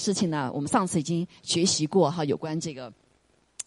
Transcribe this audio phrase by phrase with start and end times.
[0.00, 2.90] 事情呢，我们上次已经学习过哈，有关这个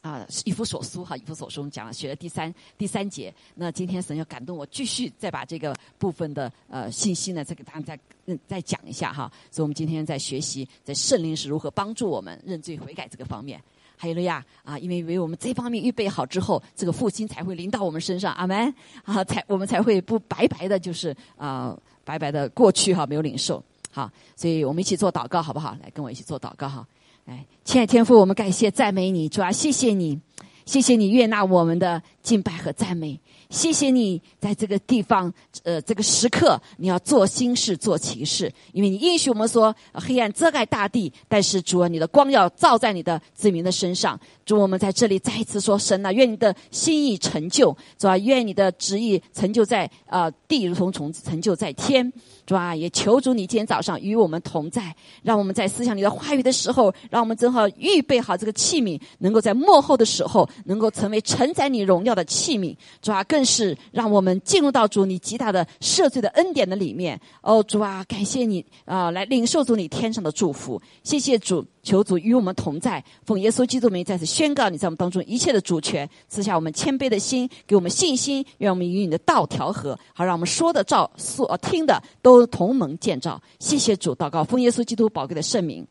[0.02, 3.32] 啊以弗所书哈，以弗所书我们讲了学了第三第三节。
[3.54, 9.32] 那今天神要感动我，继续再把这个部分的呃信息呢，再给大家再嗯再讲一下哈。
[9.52, 13.61] 所以我们今天在学习，在圣灵是如何帮助我们认罪悔改这个方面。
[13.95, 18.73] 还有了呀啊，因为为我们这方面预备好之后，这个复兴才会临到我们身上，阿门
[19.05, 23.63] 啊，才我们才会不白白的，就是啊白白的过去哈，没有领受。
[23.94, 25.78] 好，所以我们一起做祷告，好不好？
[25.80, 26.84] 来，跟我一起做祷告哈。
[27.25, 30.20] 来，亲爱天父，我们感谢赞美你，主啊，谢谢你，
[30.65, 33.20] 谢谢你悦纳我们的敬拜和赞美。
[33.50, 35.31] 谢谢你在这个地方，
[35.62, 44.20] 呃，这个时刻你要做新事、做奇事，因为你允许我们说黑暗遮盖大地，但是主啊，你的光要照在你的子民的身上。
[44.44, 52.12] 主，我们在这里再一次说神啊，愿你的心意成就，主啊，愿你的旨意成就在啊地，如同从成就在天。
[52.45, 62.75] 主啊，也求主你今天早上与我们同在，让我们在思想你的话语的时候，让我们正好预备好这个器皿，能够在幕后的时候，能够成为承载你荣耀的器皿。
[63.02, 67.20] 主啊，更是让我们进入到主你极大的赦罪的恩典的里面。
[67.42, 70.81] 哦，主啊，感谢你啊，来领受主你天上的祝福。
[71.03, 71.66] 谢谢主。
[71.83, 83.42] 求主与我们同在，奉耶稣基督名再次宣告你在我们当中一切的主权，赐下我们谦卑的心，给我们信心，愿我们与你的道调和，好让我们说的照所听的都同盟建造。
[83.59, 85.86] 谢谢主，祷告奉耶稣基督宝贵的圣名，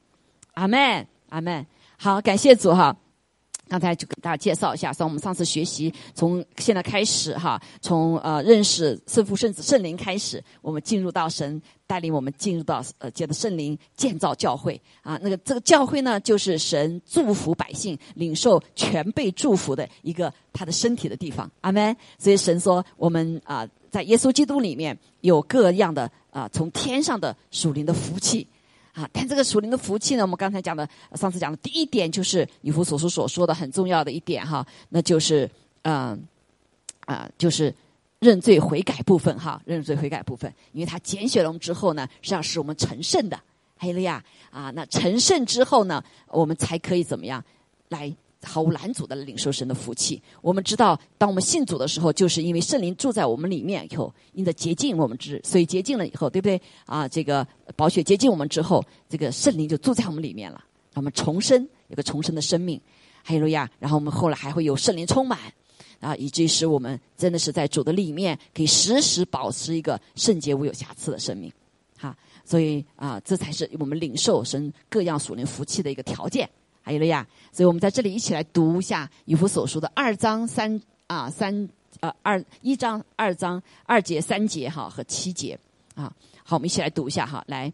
[0.55, 1.67] 阿门，阿门。
[1.99, 2.97] 好，感谢主哈。
[3.69, 15.19] 刚才就给大家介绍一下，从我们上次学习，从现在开始哈，从呃认识圣父、圣子、圣灵开始，我们进入到神带领我们进入到呃借着圣灵建造教会啊。
[15.23, 21.51] 那个这个教会呢，就是神祝福百姓、领受全被祝福的一个他的身体的地方。
[21.63, 21.97] 阿门。
[22.19, 28.47] 所以神说，我们啊在耶稣基督里面有各样的啊从天上的属灵的福气。
[28.93, 30.23] 啊，但这个属灵的福气呢？
[30.23, 35.51] 我们刚才讲的，上次讲的第一点就是女仆所书所说的很重要的一点哈，那就是
[35.83, 36.23] 嗯
[37.07, 37.75] 啊，就是
[38.21, 43.41] 认罪悔改部分哈，认罪悔改部分，因为他拣选了之后呢，实际上是我们成圣的，
[43.79, 47.43] 黑了呀啊，那成圣之后呢，我们才可以怎么样
[47.89, 48.15] 来？
[48.43, 50.21] 毫无拦阻的领受神的福气。
[50.41, 56.61] 我们知道，当我们信主的时候，就是因为圣灵住在我们里面以后，因着洁净我们之所以洁净了以后，对不对？
[56.87, 60.63] 啊，这个宝血洁净我们之后，这个圣灵就住在我们里面了。
[60.95, 62.79] 我们重生，有个重生的生命，
[63.25, 63.71] 哈利路亚。
[63.79, 65.39] 然后我们后来还会有圣灵充满，
[66.01, 71.51] 啊，以至于使我们真的是在主的里面，可以时时保持一个圣洁无有瑕疵的生命。
[71.97, 72.15] 哈，
[72.45, 76.47] 所以啊，这才是我们领受神各样属灵福气的一个条件。
[76.83, 81.69] 还有了呀，所以我们在这里一起来读一下《以弗所书》的二章三啊三
[82.01, 85.59] 呃二一章二章二节三节哈和七节
[85.95, 86.13] 啊，
[86.45, 87.73] 好，我们一起来读一下哈，来，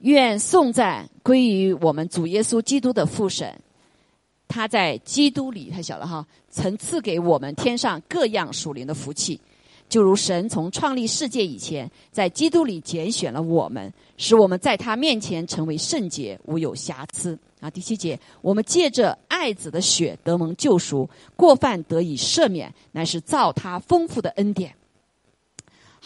[0.00, 3.58] 愿颂赞归于我们主耶稣基督的父神，
[4.46, 9.40] 他在基督里太小了哈，曾赐给我们天上各样属灵的福气。
[9.88, 17.38] 就如神从创立世界以前，在基督里拣选了我们，使我们在他面前成为圣洁，无有瑕疵。
[17.60, 24.74] 啊，第七节，我们借着爱子的血得蒙救赎，过犯得以赦免，乃是造他丰富的恩典。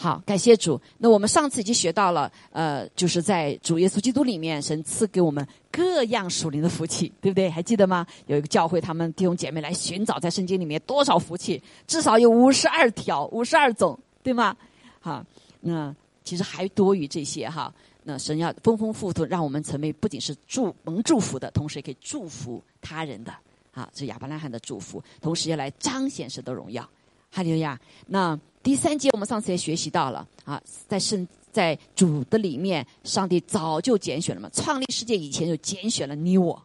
[0.01, 0.79] 好，感谢主。
[0.97, 7.49] 那我们上次已经学到了，呃，就是在主耶稣基督里面，神赐给我们各样属灵的福气，对不对？
[7.49, 8.07] 还记得吗？
[8.27, 14.55] 有一个教会，他们弟兄姐妹来寻找，在圣经里面多少福气，至少有五十二条、五十二种，对吗？
[15.01, 15.21] 好，
[15.59, 15.93] 那
[16.23, 17.69] 其实还多于这些哈。
[18.03, 23.33] 那神要丰丰富富，让我们成为不仅是祝蒙祝福的，同时也可以祝福他人的。
[23.73, 26.89] 啊，这亚伯拉罕的祝福，同时也来彰显神的荣耀。
[27.29, 27.77] 哈利路亚。
[28.07, 28.39] 那。
[28.61, 36.61] 第三节我们上次也学习到了啊，在圣在主的里面，上帝早就拣选了嘛，创立世界以前就拣选了你我，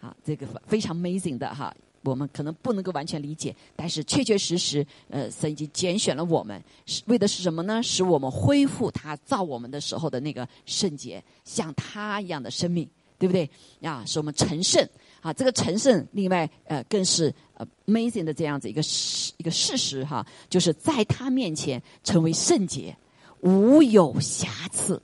[0.00, 7.82] 啊，这个非常 amazing 的哈，我们可能不能够完全理解，但是确确实实，呃，神已经拣选了我们，是为的是什么呢？
[7.82, 12.88] 使我们恢复他造我们的时候的那个圣洁，像他一样的生命，
[13.18, 13.48] 对不对？
[13.82, 14.88] 啊，使我们成圣。
[15.24, 22.94] 啊，这个成圣，另外呃，更是呃 amazing 的这样子一个事一个事实哈，就是在他面前成为圣洁，
[23.40, 25.00] 无有瑕疵。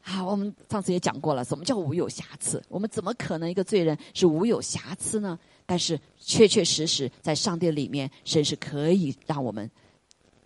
[0.00, 2.62] 好，我们上次也讲过了，什么叫无有瑕疵？
[2.68, 5.36] 我们怎么可能一个罪人是无有瑕疵呢？
[5.66, 9.68] 但是确确实实在上帝里面，神是可以让我们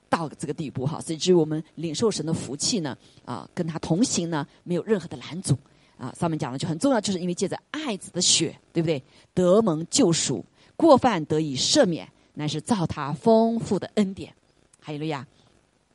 [0.08, 5.54] 到这个地步哈，以至于我们领受神的福气呢，啊，跟他同行呢，没有任何的拦阻。
[5.98, 9.02] 啊，上面讲的就很重要，就是因为借着爱子的血，对不对？
[9.34, 10.44] 得蒙救赎，
[10.76, 14.32] 过犯得以赦免，乃是造他丰富的恩典。
[14.80, 15.26] 还有了呀，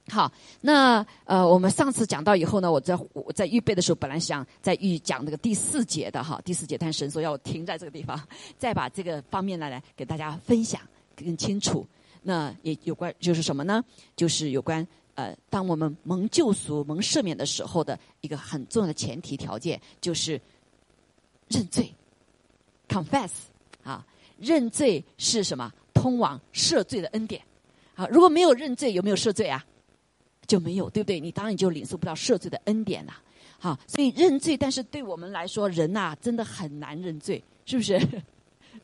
[0.09, 0.31] 好，
[0.61, 8.19] 那呃，我们上次讲到以后呢，我在我在预备的时候，本来想在预讲那个第四节的哈，第四节，但神说要停在这个地方，
[8.57, 10.81] 再把这个方面呢来给大家分享
[11.15, 11.85] 更清楚。
[12.23, 13.83] 那也有关就是什么呢？
[14.15, 14.85] 就是有关
[15.15, 20.39] 呃，当我们蒙救赎、蒙赦免的时候的一个很重要的前提条件，就是
[21.49, 21.93] 认罪
[22.87, 23.31] ，confess
[23.83, 24.05] 啊，
[24.39, 25.71] 认罪是什么？
[25.93, 27.41] 通往赦罪的恩典。
[27.93, 29.63] 好，如果没有认罪，有没有赦罪啊？
[30.47, 31.19] 就没有，对不对？
[31.19, 33.13] 你当然就领受不到赦罪的恩典了。
[33.59, 37.99] 好，所以认罪，但是对我们来说，人呐真的很难认罪，是不是？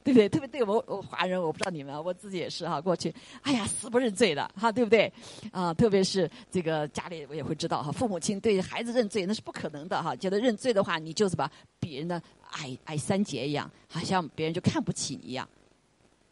[0.07, 0.29] 对不 对？
[0.29, 2.79] 特别对我我华人，我不知道你们，我自己也是哈。
[2.79, 5.11] 过去，哎呀，死不认罪的哈，对不对？
[5.51, 10.15] 啊，特别是这个家里，我也会知道哈，父母亲对孩子认罪那是不可能的哈。
[10.15, 12.21] 觉得认罪的话，你就是把别人的
[12.51, 15.45] 矮矮三截一样，好像别人就看不起你一样。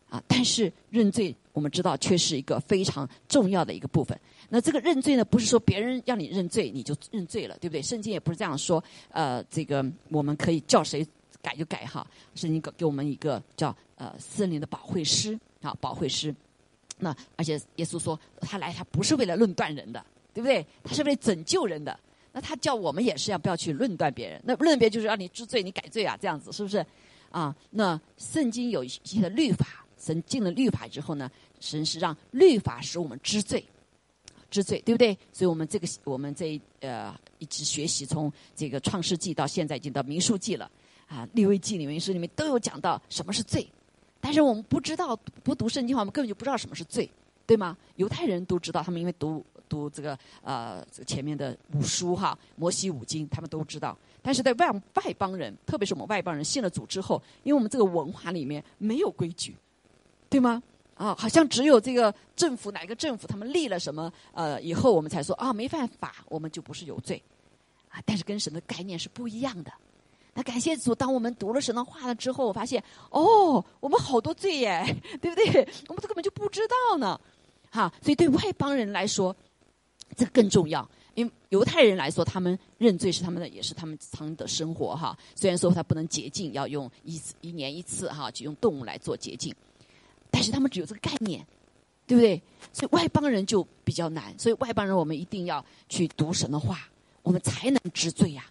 [0.08, 4.18] 啊，但是认罪，我们知道却是一个非常重要的一个部分。
[4.48, 7.82] 那这个认罪呢，不是说别人要你认罪你就认罪了，对不对？
[7.82, 8.82] 圣经也不是这样说。
[9.10, 11.06] 呃，这个我们可以叫谁
[11.46, 12.06] 改就改哈。
[12.34, 16.34] 圣经给给我们一个叫呃森林的保惠师啊，保惠师。
[16.98, 20.04] 那而且耶稣说他来他不是为了论断人的，
[20.34, 20.66] 对不对？
[20.84, 21.98] 他是为了拯救人的。
[22.34, 24.42] 那他叫我们也是要不要去论断别人？
[24.44, 26.84] 那论别就是让你知罪你改罪啊，这样子是不是？
[27.30, 33.64] 啊，那圣经有一些的律法，神进了律法之后呢，神是让律法使我们知罪。
[34.52, 35.18] 知罪，对不对？
[35.34, 40.72] 所以我们这个我们这呃一直学习，从这个创世纪到现在已经到民数记了
[41.08, 43.68] 啊，立位记里面是里面都有讲到什么是罪，
[44.20, 47.10] 但是我们不知道不读圣经的话，我们根本就不知道什么是罪，
[47.46, 47.78] 对吗？
[47.96, 53.98] 犹太人都知道，他们因为读读这个呃前面的五书哈，摩西五经，他们都知道。
[54.22, 59.56] 但是在外外邦人，特别是我们外邦人信了主之后，因为我们这个文化里面没有规矩，
[60.30, 60.62] 对吗？
[60.96, 67.22] 啊，好像只有这个政府哪个政府他们立了什么呃以后我们才说啊没犯法我们就不是有罪，
[67.90, 69.72] 啊但是跟神的概念是不一样的。
[70.38, 74.84] 那感谢主，当我们读了神的话了之后，我发现哦我们好多罪耶，
[75.22, 75.68] 对不对？
[75.88, 77.18] 我们都根本就不知道呢，
[77.72, 77.92] 哈。
[78.02, 79.34] 所以对外邦人来说，
[80.18, 80.88] 这个更重要。
[81.14, 85.18] 因为犹太人来说，他们认罪是他们的，也是他们常的生活哈。
[85.34, 89.56] 虽然说他不能洁净，要用一次一年一次哈，就用动物来做洁净。
[90.30, 91.48] 但是他们只有这个概念，
[92.06, 92.42] 对不对？
[92.74, 94.38] 所以外邦人就比较难。
[94.38, 96.90] 所以外邦人，我们一定要去读神的话，
[97.24, 98.44] 我们才能知罪呀。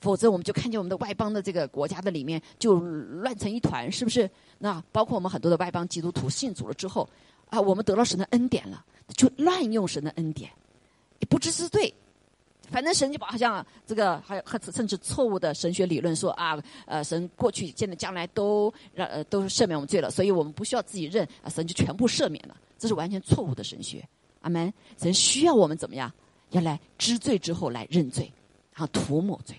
[0.00, 4.30] 否则，我们就看见我们的外邦的这个国家的里面就乱成一团，是不是？
[4.58, 7.08] 那包括我们很多的外邦基督徒信主了之后，
[7.48, 8.84] 啊，我们得了神的恩典了，
[9.16, 10.50] 就滥用神的恩典，
[11.28, 11.92] 不知是罪。
[12.70, 24.06] 反正神就把好像这个，还有甚至错误的神学理论说啊，呃，神过去、现在、将来都让呃都赦免我们罪了，所以我们不需要自己认，啊，神就全部赦免了，这是完全错误的神学。
[24.42, 24.72] 阿门。
[24.98, 26.12] 神需要我们怎么样？
[26.50, 28.30] 要来知罪之后来认罪，
[28.74, 29.56] 然后涂抹罪。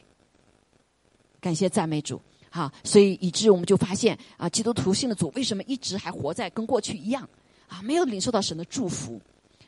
[1.40, 7.28] 感谢赞美主，哈，所以以致我们就发现啊，基督徒信的主为什么一直还活在跟过去一样
[7.68, 7.82] 啊？
[7.82, 9.20] 没有领受到神的祝福，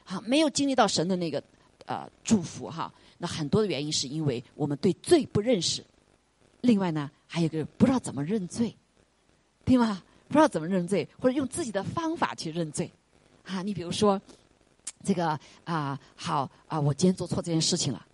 [0.05, 1.43] 啊，没有经历到神的那个
[1.85, 2.93] 呃祝福哈。
[3.17, 5.83] 那很多的原因是因为我们对罪不认识，
[6.61, 8.75] 另外呢，还有一个不知道怎么认罪，
[9.63, 10.01] 对吗？
[10.27, 12.89] 不知道怎么认罪，或者用自己的方法去认罪，
[13.43, 14.19] 啊，你比如说，
[15.03, 18.05] 这个啊，好啊，我今天做错这件事情了，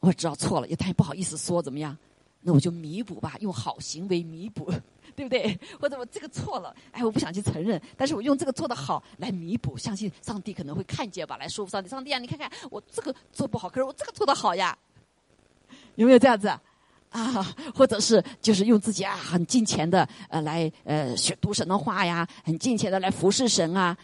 [0.00, 1.94] 我知道错了，也但也不好意思说怎么样，
[2.40, 4.72] 那我就弥补吧，用好行为弥补。
[5.16, 5.58] 对不对？
[5.80, 11.88] 或者我这个错了，哎，我不想去承认，但是我用这个做的好来弥补，相信上帝可能会看见吧，来说服上帝。
[11.88, 14.78] 上帝啊，你看看我这个做不好，可是我这个做的好呀，
[15.96, 16.46] 有没有这样子
[17.10, 17.56] 啊？
[17.74, 23.98] 或者是就是用自己啊很金钱的呃来呃学读神的话呀，很金钱的来服侍神啊，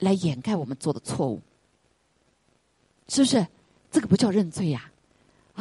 [0.00, 1.40] 来掩盖我们做的错误，
[3.08, 3.46] 是不是？
[3.90, 4.91] 这个不叫认罪呀。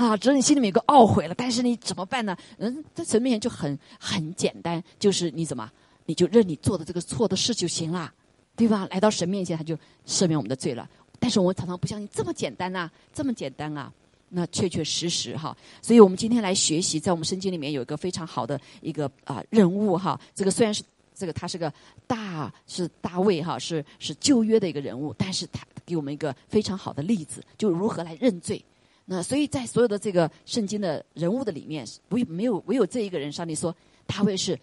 [0.01, 2.35] 啊只是你心里面有个懊悔了，但是你怎么办呢？
[2.57, 5.69] 嗯，在神面前就很很简单，就是你怎么，
[6.05, 8.11] 你就认你做的这个错的事就行了，
[8.55, 8.87] 对吧？
[8.89, 9.77] 来到神面前，他就
[10.07, 10.89] 赦免我们的罪了。
[11.19, 13.91] 但是我们常常不相信这么简单呐，这么简单啊？
[14.29, 15.55] 那确确实实哈。
[15.81, 20.19] 所以我们今天来学习，在我们圣经里面有一个非常好的一个啊任务哈。
[20.33, 20.81] 这个虽然是
[21.13, 21.71] 这个他是个
[22.07, 28.63] 大是大卫哈，是是旧约的一个人物，但是他给我们一个非常好的例子，就如何来认罪。
[29.05, 34.57] 那所以在所有的这个圣经的人物的里面，唯没有唯有这一个人，上帝说大卫是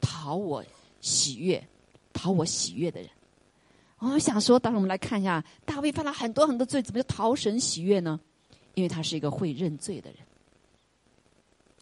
[0.00, 0.64] 讨我
[1.00, 1.62] 喜悦、
[2.12, 3.08] 讨我喜悦的人。
[3.98, 8.18] 我想说，当时我们来看一下，大卫犯了很多很多罪，怎么叫讨神喜悦呢？
[8.74, 10.18] 因为他是一个会认罪的人。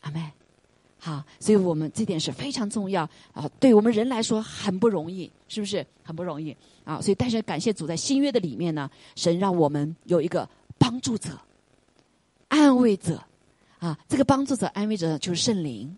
[0.01, 0.31] 阿妹，
[0.99, 7.01] 好，所以我们这点是非常重要啊，对我们人来说很不容易，是不是很不容易啊？
[7.01, 10.47] 所以，但是感谢主，在新约的里面呢，神让我们有一个。
[10.81, 11.39] 帮助者、
[12.51, 13.25] 安慰者
[13.79, 13.99] 啊。
[14.07, 15.97] 这个帮助者、安慰者就是圣灵，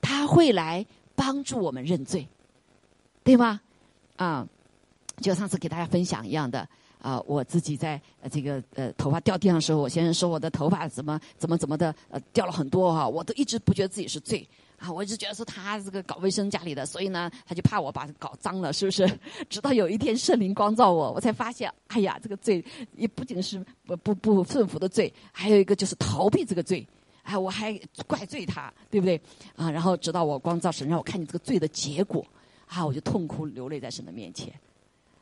[0.00, 2.26] 他会来帮助我们认罪，
[3.22, 3.60] 对吗？
[4.16, 4.44] 啊，
[5.20, 6.68] 就上次给大家分享一样的
[7.00, 8.00] 啊，我自己在
[8.30, 14.46] 这个呃头发掉地上的时候，我先生说我的头发怎么怎么怎么的呃掉了很多哈，我都一直不觉得自己是罪。
[14.84, 19.08] 啊，我一直觉得说他这个搞卫生家里的，所以呢，他就怕我把搞脏了，是不是？
[19.48, 22.62] 直到有一天圣灵光照我，我才发现，哎呀，这个罪
[22.94, 26.86] 也不仅是不不不顺服的罪，还有一个就是逃避这个罪。
[27.22, 27.72] 哎，我还
[28.06, 29.18] 怪罪他，对不对？
[29.56, 32.22] 啊，然后直到我光照神让我看见这个罪的结果，
[32.66, 34.52] 啊，我就痛哭流泪在神的面前，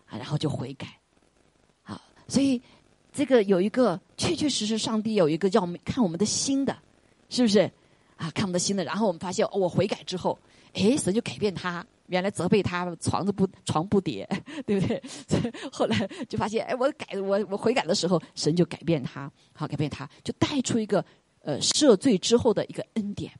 [0.07, 0.89] 啊，然后就悔改。
[1.85, 2.61] 啊，所以
[3.13, 6.77] 这个有一个确确实实，上帝有一个叫我们看我们的心的，
[7.29, 7.71] 是不是？
[8.23, 10.39] 啊，看不到新的，然后我们发现，我悔改之后，
[10.75, 14.25] 哎，神就改变他，原来责备他床子不床不叠，
[14.65, 15.03] 对不对？
[15.73, 21.05] 后来就发现，哎，我改我我悔改的时候，神就改变他，好改变他，就带出一个
[21.41, 23.33] 呃赦罪之后的一个恩典，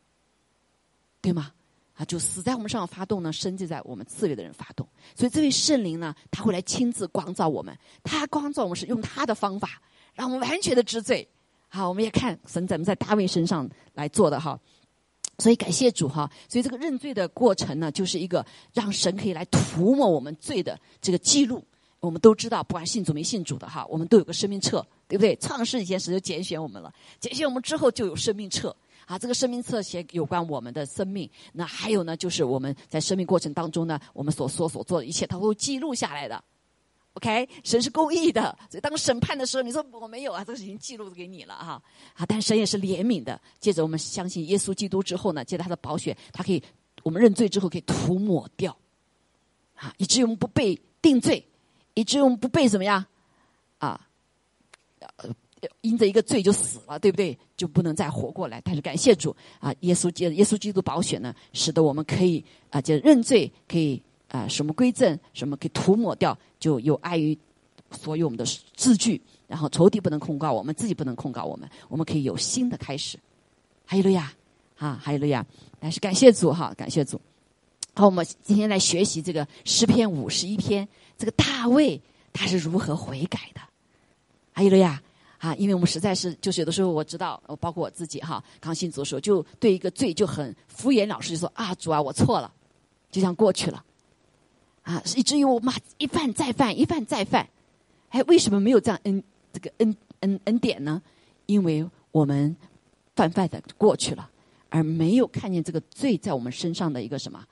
[1.21, 1.53] 对吗？
[1.95, 4.85] 啊，就死在我们身上发动呢，生就在我们自卫的人发动，
[5.15, 9.81] 所以这位圣灵呢，他会来亲自光照我们，他光照我们是用他的方法，
[10.13, 11.29] 让我们完全的知罪。
[11.75, 14.61] 好，我们也看神怎么在大卫身上来做的哈，
[15.39, 21.65] 所以感谢主哈，所以这个认罪的过程呢，就是一个让神可以来涂抹我们罪的这个记录。
[21.99, 25.35] 我们都知道，不管信主没信主的哈，我们都有个生命册，对不对？
[25.37, 28.77] 创世以前神就拣选我们了，拣选我们之后就有生命册
[29.07, 29.19] 啊。
[29.19, 36.45] 这个生命册写有关我们的生命，那还有呢，就是我们在生命过程当中呢，我们所说所做的一切，它会记录下来的。
[37.15, 41.83] OK，神是公义的，所以当审判的时候，你说我没有啊，这个已经记录给你了哈。
[42.15, 43.39] 啊，但神也是怜悯的。
[43.61, 46.63] 接着我们相信耶稣基督之后呢，借着他的宝血，他可以
[47.03, 48.75] 我们认罪之后可以涂抹掉，
[49.75, 51.47] 啊，以至于我们不被定罪，
[51.93, 53.05] 以至于我们不被怎么样
[53.77, 54.09] 啊，
[55.83, 57.39] 因着一个罪就死了，对不对？
[57.59, 58.59] 就不能再活过来。
[58.65, 64.03] 但是感谢主啊，耶稣借耶稣基督宝血呢，使得我们可以啊，就认罪可以。
[64.33, 67.39] 啊，什么归正，什么给涂抹掉，就有碍于
[67.91, 69.21] 所有我们的字句。
[69.47, 73.19] 然后仇敌不能控告我们，自己不能控告我们，我们可以有新的开始。
[73.85, 74.33] 还有了呀，
[74.79, 75.45] 啊，还有了呀。
[75.79, 77.21] 但是感谢主哈，感谢主。
[77.95, 82.01] 好，我们今天来学习这个诗篇五十一篇，这个大卫
[82.33, 83.61] 他是如何悔改的。
[84.53, 85.03] 还有了呀，
[85.37, 92.51] 啊，因为我们实在是就是有的时候我知道，包括我自己哈，刚信主的时候就对一个罪就很敷衍了事，就说啊，主啊，我错了，
[93.11, 93.85] 就像过去了。
[94.83, 97.49] 啊，以至于我骂一犯再犯，一犯再犯，
[98.11, 99.23] 哎，为什么没有这样恩
[99.53, 101.01] 这个恩恩恩典呢？
[101.47, 102.57] 因为我们
[103.15, 104.29] 犯犯的过去了，
[104.69, 107.45] 而没有看见这个罪在我们身上的一个什么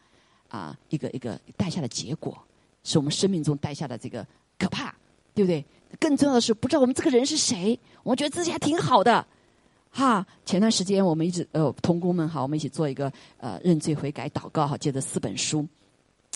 [0.49, 2.37] 啊，一个一个带下的结果，
[2.83, 4.27] 是我们生命中带下的这个
[4.59, 4.95] 可怕，
[5.35, 5.65] 对不对？
[5.99, 9.27] 更重要的是，不知道我们这个人是谁，我觉得自己还挺好的，
[9.91, 10.27] 哈。
[10.45, 15.67] 前段时间我们一直呃，同工们哈，我们一起做一个呃认罪悔改祷告哈，借着四本书。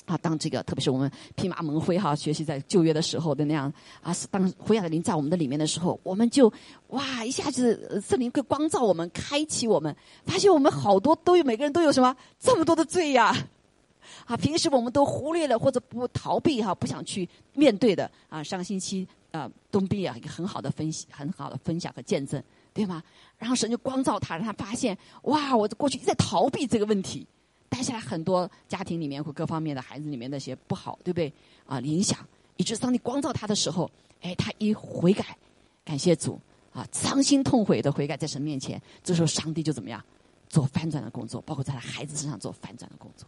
[0.07, 3.73] 啊，当这个特别是我们披麻蒙灰哈，学习在旧约的时候的那样
[4.03, 6.53] 啊，当灰亚的灵在我们的里面的时候，我们就
[6.89, 9.95] 哇一下子圣灵会光照我们，开启我们，
[10.27, 13.35] 发现我们好多都有每个人都有什么这么多的罪呀！
[14.27, 18.43] 啊，平时我们都忽略了或者不逃避哈，不想去面对的啊。
[18.43, 22.43] 上个星期啊，东壁啊一个很好的分析，很好的分享和见证，
[22.75, 23.03] 对吗？
[23.39, 27.27] 然后神就光照他，让他发现哇，我过去一直在逃避这个问题。
[27.75, 31.33] 带下来很多家庭里面或各方面的孩子里面那些不好，对不对？
[31.67, 32.17] 啊，影响，
[32.57, 33.91] 以致当你光照他的时候，
[34.21, 35.37] 哎，他一悔改，
[35.85, 36.41] 感谢主，
[36.73, 40.01] 啊，伤心痛悔的悔改在神面前，这时候上帝就怎么样，
[40.49, 43.27] 做翻转的工作，包括在他孩子身上做翻转的工作。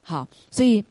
[0.00, 0.82] 好，所以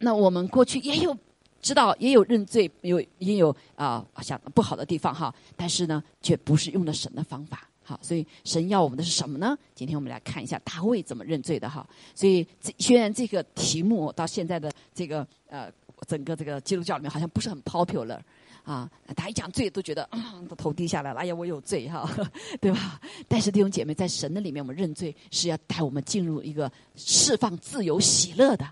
[0.00, 1.16] 那我们过去也有
[1.62, 7.68] 知道，也有认罪，有也有啊想不好的地方哈，但是呢，却不是用的神的方法。
[7.90, 9.58] 好，所以神要我们的是什么呢？
[9.74, 11.84] 今天我们来看一下大卫怎么认罪的哈。
[12.14, 15.68] 所以这虽然这个题目到现在的这个呃
[16.06, 18.20] 整个这个基督教里面好像不是很 popular
[18.62, 22.08] 啊，他一讲罪都觉得啊，头低下来了，哎呀，我有罪哈，
[22.62, 23.00] 对吧？
[23.26, 28.64] 但是弟兄姐妹，在神的里面，我们认罪是要带我们进入一个释放、自由、喜乐的，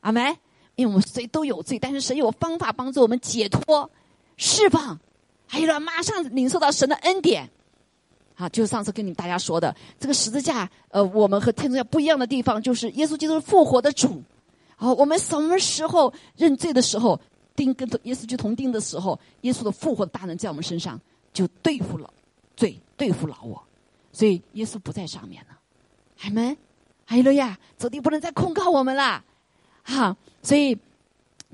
[0.00, 0.36] 阿门。
[0.74, 3.90] 因为我们谁都有罪，但是神有方法帮助我们解脱、
[4.36, 5.00] 释放，
[5.46, 7.48] 还有了马上领受到神的恩典。
[8.36, 14.22] 啊，就是上次跟你们大家说的这个十字架，呃，我们和天主教不一样的地方，就是耶稣基督是复活的主。
[14.76, 17.18] 好，我们什么时候认罪的时候，
[17.54, 21.00] 钉跟耶稣就同钉的时候，耶稣的复活的大能在我们身上，
[21.32, 22.12] 就对付了
[22.54, 23.62] 罪，对付老我。
[24.12, 25.56] 所以耶稣不在上面了，
[26.16, 26.56] 海门，
[27.06, 29.24] 还有了呀，走地不能再控告我们了。
[29.82, 30.76] 哈，所以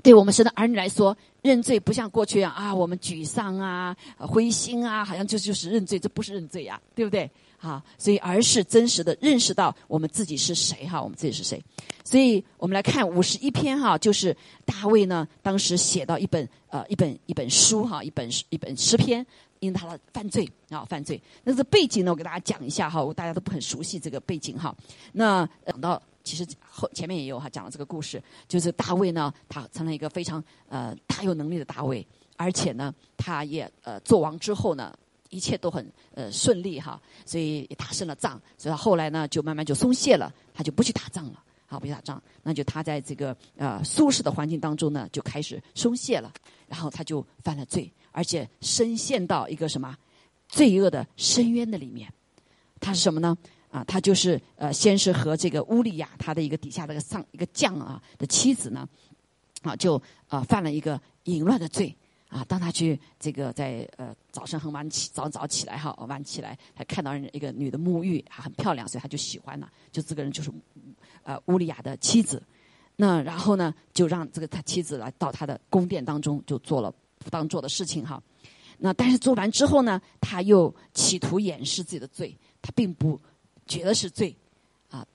[0.01, 7.29] 对我们神的儿女来说，认罪不像过去一样啊，我们沮丧啊、灰心啊，好像就就是认罪，这不是认罪呀，对不对？
[7.57, 11.61] 好，所以而是真实的认识到我们自己是谁哈，我们自己是谁。
[12.03, 14.35] 所以我们来看五十一篇哈，就是
[14.65, 19.25] 大卫呢当时写到一本呃一本一本书哈，一本一本诗篇，
[19.59, 21.21] 因他的犯罪啊犯罪。
[21.43, 24.75] 那这背景呢，我给大家讲一下哈，我大家都不很熟悉这个背景哈。
[25.13, 32.05] 那讲到其实后前面也有哈讲了这个故事，就是大卫呢，他成了一个非常呃大有能力的大卫，
[32.37, 34.93] 而且呢，他也呃做王之后呢。
[35.29, 46.31] 一切都很呃顺利哈，所以也打胜了仗，所以他后来呢就慢慢就松懈了，他就不去打仗了，啊不去打仗，那就他在这个呃舒适的环境当中呢就开始松懈了，
[46.67, 49.97] 然后他就犯了罪，而且深陷到一个什么？
[50.47, 52.13] 罪恶的深渊的里面。
[52.79, 53.35] 他是什么呢？
[53.73, 58.87] 啊，他就是呃先是和这个乌利亚他的一个底下的一个上一个将啊的妻子呢，
[59.63, 61.95] 啊就啊犯了一个淫乱的罪。
[62.29, 69.71] 啊，当他去这个在呃早上很晚起早早起来哈，晚起来，他看到一个女的沐浴，还很漂亮，所以他就喜欢了。
[69.91, 70.51] 就这个人就是
[71.23, 72.41] 呃乌利亚的妻子。
[72.95, 78.21] 那然后呢，就让这个他妻子来到他的宫殿当中，就做了不当做的事情哈。
[78.79, 83.19] 那但是做完之后呢，他又企图掩饰自己的罪，他并不
[83.65, 84.35] 觉得是罪
[84.89, 85.05] 啊，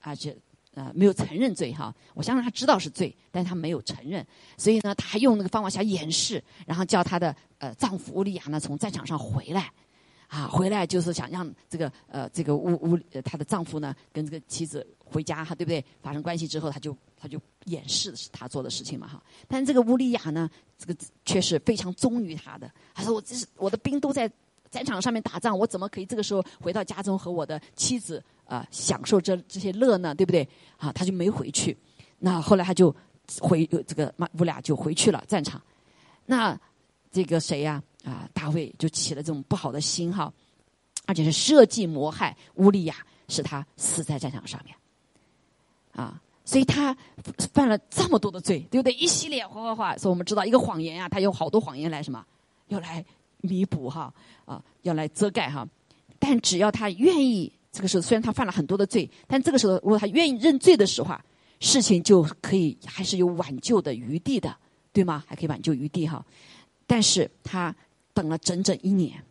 [0.00, 0.36] 而且。
[0.76, 4.22] 呃，没有承认罪哈，我相信他知道是罪，但是他没有承认，
[4.58, 9.72] 所以呢，他还用那个方法想掩饰，然后叫他的呃丈夫乌利亚呢从战场上回来，
[10.28, 15.82] 啊，回来就是想让这个呃这个乌乌她的丈夫呢跟这个妻子回家哈，对不对？
[16.02, 20.94] 发生关系之后，他就他就掩饰是他做的事情嘛哈，但这个乌利亚呢，这个
[21.24, 24.30] 却是非常忠于他的，他说我这是我的兵都在
[24.76, 28.22] 战场上面打仗，我怎么可以这个时候回到家中和我的妻子？
[28.44, 30.46] 啊，享受这这些乐呢，对不对？
[30.76, 31.76] 啊，他就没回去。
[32.18, 32.94] 那后来他就
[33.40, 35.60] 回这个马乌俩就回去了战场。
[36.26, 36.58] 那
[37.10, 37.82] 这个谁呀？
[38.04, 40.32] 啊，大卫就起了这种不好的心哈，
[41.06, 42.94] 而且是设计谋害乌利亚，
[43.28, 44.76] 使他死在战场上面。
[45.92, 46.96] 啊，所以他
[47.52, 48.92] 犯了这么多的罪，对不对？
[48.92, 52.24] 一系列哗哗哗，所以我们知道一个谎言啊，他有好多谎言来什么，
[52.68, 53.04] 要来
[53.46, 54.12] 弥补哈，
[54.44, 55.66] 啊，要来遮盖哈。
[56.18, 57.52] 但只要他愿意。
[57.72, 61.14] 这个时候，虽然他犯了很多的罪，但这个时候，如果他愿意认罪的时候，
[61.60, 64.56] 事情就可以还是有挽救的余地的，
[64.94, 65.22] 对吗？
[65.26, 66.24] 还可以挽救余地哈。
[66.86, 67.76] 但是他
[68.14, 69.22] 等了整整一年，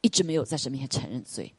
[0.00, 1.54] 一直没有在神面前承认罪。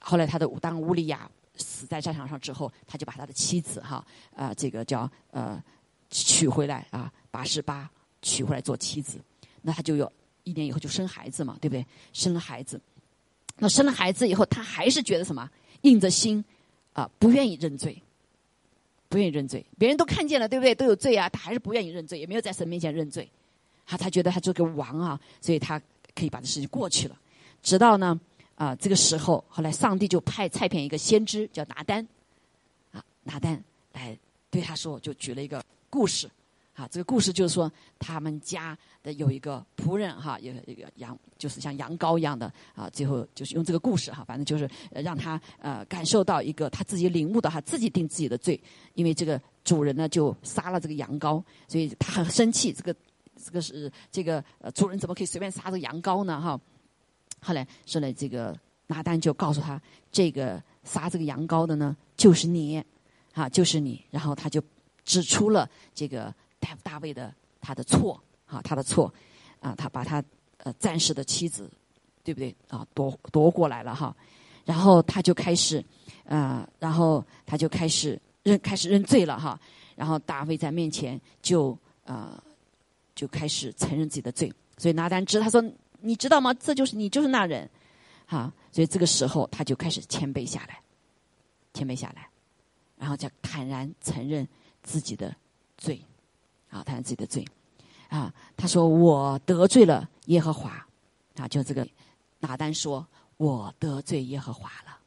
[0.00, 4.02] 后来他的当乌利亚死在战场上之后，他就把他的妻子哈
[4.34, 5.62] 啊这个叫呃
[6.08, 7.90] 娶回来啊八十八
[8.22, 9.18] 娶回来做妻子，
[9.60, 10.10] 那他就有
[10.46, 11.84] 一年以后就生孩子嘛，对不对？
[12.12, 12.80] 生了孩子。
[13.58, 15.50] 那生了孩子以后，他还是觉得什么
[15.82, 16.44] 硬着心
[16.92, 18.00] 啊，不愿意认罪，
[19.08, 19.64] 不愿意认罪。
[19.76, 20.72] 别人都看见了，对不对？
[20.72, 23.28] 都有罪啊，他还是不愿意认罪，也没有在神面前认罪。
[23.86, 25.82] 啊，他觉得他做个王啊，所以他
[26.14, 27.18] 可以把这事情过去了。
[27.60, 28.18] 直到呢
[28.54, 32.06] 啊，这个时候，后来上帝就派差遣一个先知叫拿丹，
[32.92, 33.60] 啊，拿丹
[33.92, 34.16] 来
[34.48, 36.30] 对他说，就举了一个故事。
[36.76, 42.86] 啊，这个故事就是说，他们家的有一个仆人哈，有一个羊，就是像羊羔一样的啊。
[42.90, 48.60] 最后就是用这个故事哈，反正就是让他呃感受到一个他自己领悟的哈，自己定自己的罪。
[48.92, 52.74] 因为这个主人呢就杀了这个羊羔，所以他很生气。
[52.74, 52.94] 这个
[53.42, 56.38] 这个是这个主人怎么可以随便杀这个羊羔呢？
[56.38, 56.60] 哈。
[57.40, 58.54] 后来说呢，这个
[58.88, 59.80] 拿单就告诉他，
[60.12, 62.84] 这个杀这个羊羔的呢就是你，
[63.32, 64.04] 啊，就是你。
[64.10, 64.62] 然后他就
[65.06, 66.34] 指出了这个。
[66.82, 69.12] 大卫的他的错啊，他的错
[69.60, 70.22] 啊，他把他
[70.58, 71.70] 呃战士的妻子，
[72.24, 72.86] 对不对啊？
[72.94, 74.14] 夺夺过来了哈，
[74.64, 75.84] 然后他就开始
[76.24, 79.58] 啊，然后他就开始认开始认罪了哈。
[79.94, 82.42] 然后大卫在面前就啊
[83.14, 85.62] 就开始承认自己的罪，所以拿单知他说
[86.00, 86.52] 你知道吗？
[86.54, 87.68] 这就是你就是那人，
[88.26, 88.52] 哈。
[88.70, 90.78] 所以这个时候他就开始谦卑下来，
[91.72, 92.28] 谦卑下来，
[92.98, 94.46] 然后就坦然承认
[94.82, 95.34] 自己的
[95.78, 95.98] 罪。
[96.76, 97.44] 啊，他自己的罪，
[98.08, 100.86] 啊，他说我得罪了耶和华，
[101.36, 101.86] 啊，就这个
[102.40, 103.06] 拿单说，
[103.38, 104.98] 我得罪耶和华了，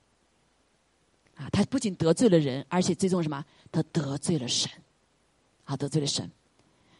[1.36, 3.46] 啊，他不仅得罪了人，而且最终什么？
[3.72, 4.72] 他得罪了神，
[5.66, 6.30] 啊，得罪了神。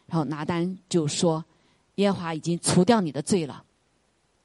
[0.06, 1.44] 然后拿单就说，
[1.96, 3.64] 耶和华已经除掉你的罪了，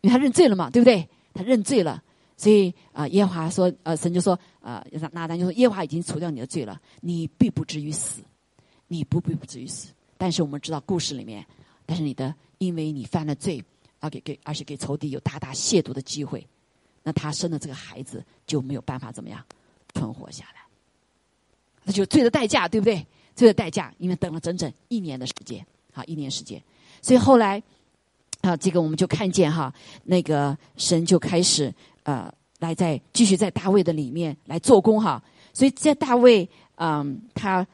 [0.02, 1.08] 因为他认罪了嘛，对不对？
[1.34, 2.02] 他认罪了，
[2.38, 8.22] 所以啊，耶和华说，呃，神就说，呃，拿单就说，耶和华已经除掉你的罪了，你必不至于死，
[8.88, 9.90] 你不必不至于死。
[10.18, 11.46] 但是我们知道故事里面，
[11.86, 13.64] 但是你的因为你犯了罪，
[14.00, 16.46] 而给给而且给仇敌有大大亵渎的机会，
[17.04, 19.44] 那他生的这个孩子就没有办法怎么样
[19.94, 20.62] 存活下来，
[21.84, 23.06] 那就罪的代价，对不对？
[23.36, 26.62] 罪的代价，因为等了整整一年的时间，好，一年时间。
[27.02, 27.62] 所以后来，
[28.40, 29.74] 啊，这个我们就看见哈，
[30.06, 31.74] 那个神就开始
[32.04, 35.22] 呃，来在继续在大卫的里面来做工哈。
[35.52, 37.68] 所以在大卫，嗯，他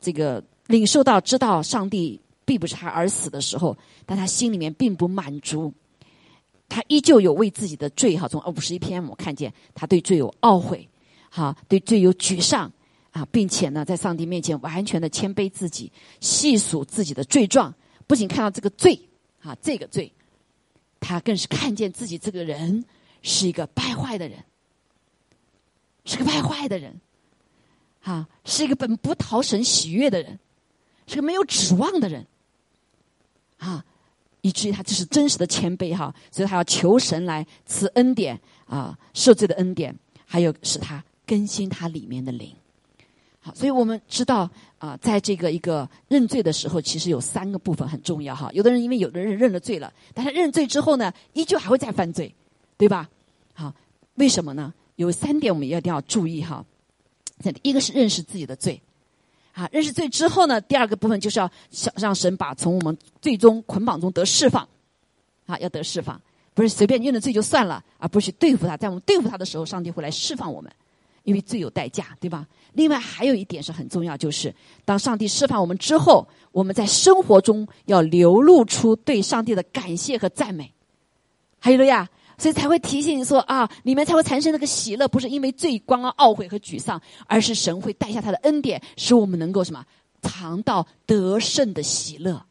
[0.00, 3.76] 这个领受到知道上帝并不是他而死的时候，
[4.06, 5.74] 但他心里面并不满足，
[6.68, 8.28] 他依旧有为自己的罪哈。
[8.28, 10.88] 从五十一篇我看见他对罪有懊悔，
[11.28, 12.72] 哈，对罪有沮丧。
[13.10, 17.74] 啊，并且呢，在上帝面前完全的谦卑自己，细数自己的罪状，
[18.06, 19.00] 不仅看到这个罪，
[19.40, 20.12] 啊，这个罪，
[21.00, 22.84] 他更是看见自己这个人
[23.22, 24.44] 是一个败坏的人，
[26.04, 27.00] 是个败坏的人，
[28.02, 30.38] 啊，是一个本不讨神喜悦的人，
[31.08, 32.24] 是个没有指望的人，
[33.56, 33.84] 啊，
[34.42, 39.92] 以至于他这是真实的谦卑哈，所以他要求神来赐恩典啊，赦罪的恩典，
[40.26, 42.54] 还有使他更新他里面的灵。
[43.40, 48.50] 好所以我们知道啊，在这个一个认罪的时候，其实有三个部分很重要哈。
[48.52, 52.34] 有的人因为有的人认了罪了，但是认罪之后呢，依旧还会再犯罪，
[52.76, 53.08] 对吧？
[53.54, 53.74] 好，
[54.16, 54.74] 为什么呢？
[54.96, 56.64] 有三点我们一定要注意哈。
[57.62, 58.82] 一个是认识自己的罪，
[59.58, 64.66] 啊，认识罪之后呢，第二个部分就是要想让神把从我们最终捆绑中得释放，
[65.46, 66.20] 啊，要得释放，
[66.54, 70.70] 不是随便认了罪就算了，而不是去对付他，在我们对付他的时候，上帝会来释放我们。
[71.24, 72.46] 因为罪有代价，对吧？
[72.72, 74.54] 另外还有一点是很重要，就是
[74.86, 80.72] 当上帝释放我们之后，我们在生活中要流露出对上帝的感谢和赞美。
[81.58, 89.84] 还有了呀，所以才会提醒你说啊，里面才会产生那个喜乐，不是因为罪光啊、懊悔和沮丧，而是神会带下他的恩典，使我们能够什么
[90.22, 92.46] 尝到得胜的喜乐。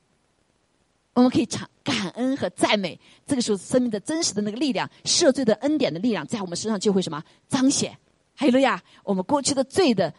[1.14, 7.98] 我们可以尝感恩和赞美，这个时候生命的真实的那个力量、赦罪的恩典的力量，在我们身上就会什么彰显。
[8.36, 10.14] 还有了呀，我们过去的罪的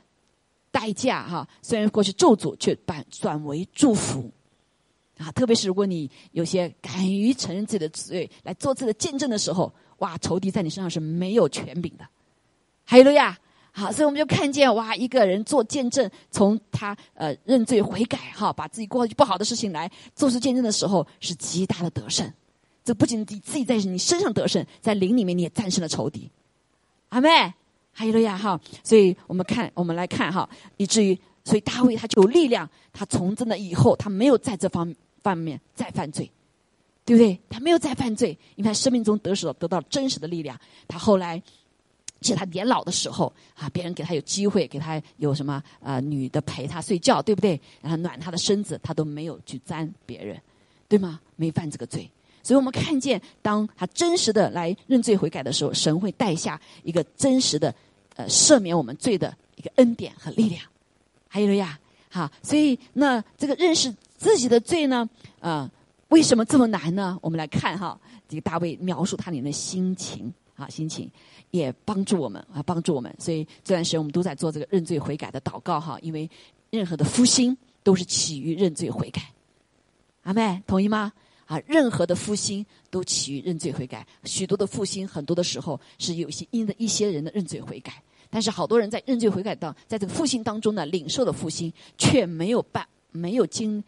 [0.72, 4.28] 代价哈，虽然过去咒诅，却转转为祝福
[5.18, 5.30] 啊！
[5.32, 12.06] 特别是如果你有些敢于承认自己的罪，来做自己的见证的时候，哇，仇敌在你身上是没有权柄的。
[12.84, 13.38] 还有了呀，
[13.72, 22.32] 好，所以我们就看见哇，一个人做见证，从他呃认罪悔改哈，把自己过去不好的事情来做出见证的时候，是极大的得胜。
[22.84, 26.30] 这不仅你自己在你身上得胜，在灵里面你也战胜了仇敌。
[27.10, 27.28] 阿妹。
[27.90, 34.94] 还有了呀哈，所以我们看，我们来看哈，以至于，所以大卫他就有力量，他从真的以后，他没有在这方
[35.34, 36.30] 方面再犯罪，
[37.04, 37.38] 对不对？
[37.50, 40.58] 他没有再犯罪，因为他生命中得手得到真实的力量。
[40.86, 41.42] 他后来，
[42.20, 47.60] 其实他年老的时候啊，别人给他有机会，给他有什么啊女的陪他睡觉，对不对？
[47.80, 50.40] 然后暖他的身子，他都没有去沾别人，
[50.88, 51.20] 对吗？
[51.36, 52.10] 没犯这个罪。
[52.42, 57.74] 所以我们看见，当他真实的来认罪悔改的时候，神会带下一个真实的。
[58.16, 60.60] 呃，赦免我们罪的一个恩典和力量，
[61.28, 61.78] 还有了呀，
[62.10, 65.08] 好，所以那这个认识自己的罪呢，
[65.40, 65.70] 啊，
[66.08, 67.18] 为什么这么难呢？
[67.22, 71.10] 我们来看哈，这个大卫描述他里面的心情啊，心情
[71.52, 73.14] 也帮助我们啊，帮助我们。
[73.18, 76.28] 所以这段时间我们都在做这个认罪悔改的祷告哈，因为
[76.70, 79.22] 任何的复兴都是起于认罪悔改。
[80.24, 81.12] 阿妹，同意吗？
[81.46, 84.06] 啊，任何的复兴都起于认罪悔改。
[84.24, 88.02] 许多的复兴，很多的时候是有些因的一些人的认罪悔改。
[88.28, 93.82] 但是好多人在认罪悔改当，在这个复兴当中呢，领受的复兴却没有办，没有经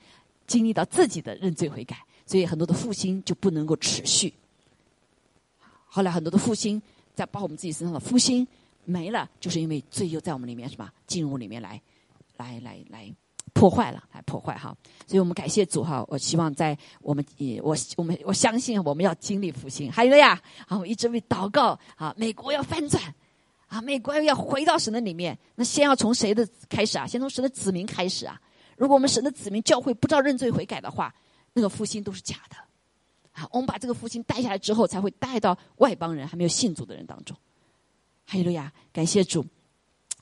[0.51, 4.35] 经历到自己的认罪悔改，所以很多的复兴就不能够持续。
[5.87, 6.83] 后来很多的复兴
[7.15, 8.45] 在把我们自己身上的复兴
[8.85, 10.91] 没了，就是因为罪又在我们里面什么？
[11.07, 11.81] 进入里面来，
[12.37, 13.09] 来来来
[13.53, 14.77] 破坏了，来破坏哈。
[15.07, 23.01] 所以我们感谢主哈，我希望在我们也我我们我相信我们要经历复兴，还有呀，啊，我一直为祷告啊，美国要翻转。
[23.69, 27.07] 啊，美国要回到神的里面，那先要从谁的开始啊？
[27.07, 28.35] 先从神的子民开始啊！
[28.81, 31.15] 如果我们神的子民教会不知道认罪悔改的话，
[31.53, 32.57] 那个复兴都是假的。
[33.31, 37.37] 好，我们把这个复兴带下来之后，才会带到外邦人还没有信主的人当中。
[38.27, 39.45] 哈利路亚，感谢主。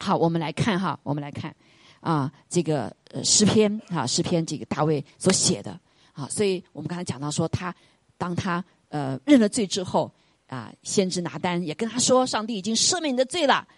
[0.00, 1.54] 好，我们来看哈，我们来看
[2.00, 2.92] 啊，这个
[3.22, 5.78] 诗篇啊，诗篇这个大卫所写的
[6.12, 7.72] 啊，所以我们刚才讲到说，他
[8.16, 10.12] 当他呃认了罪之后。
[10.48, 13.68] 啊，先知拿单也跟他说：“上帝已经赦免你的罪了，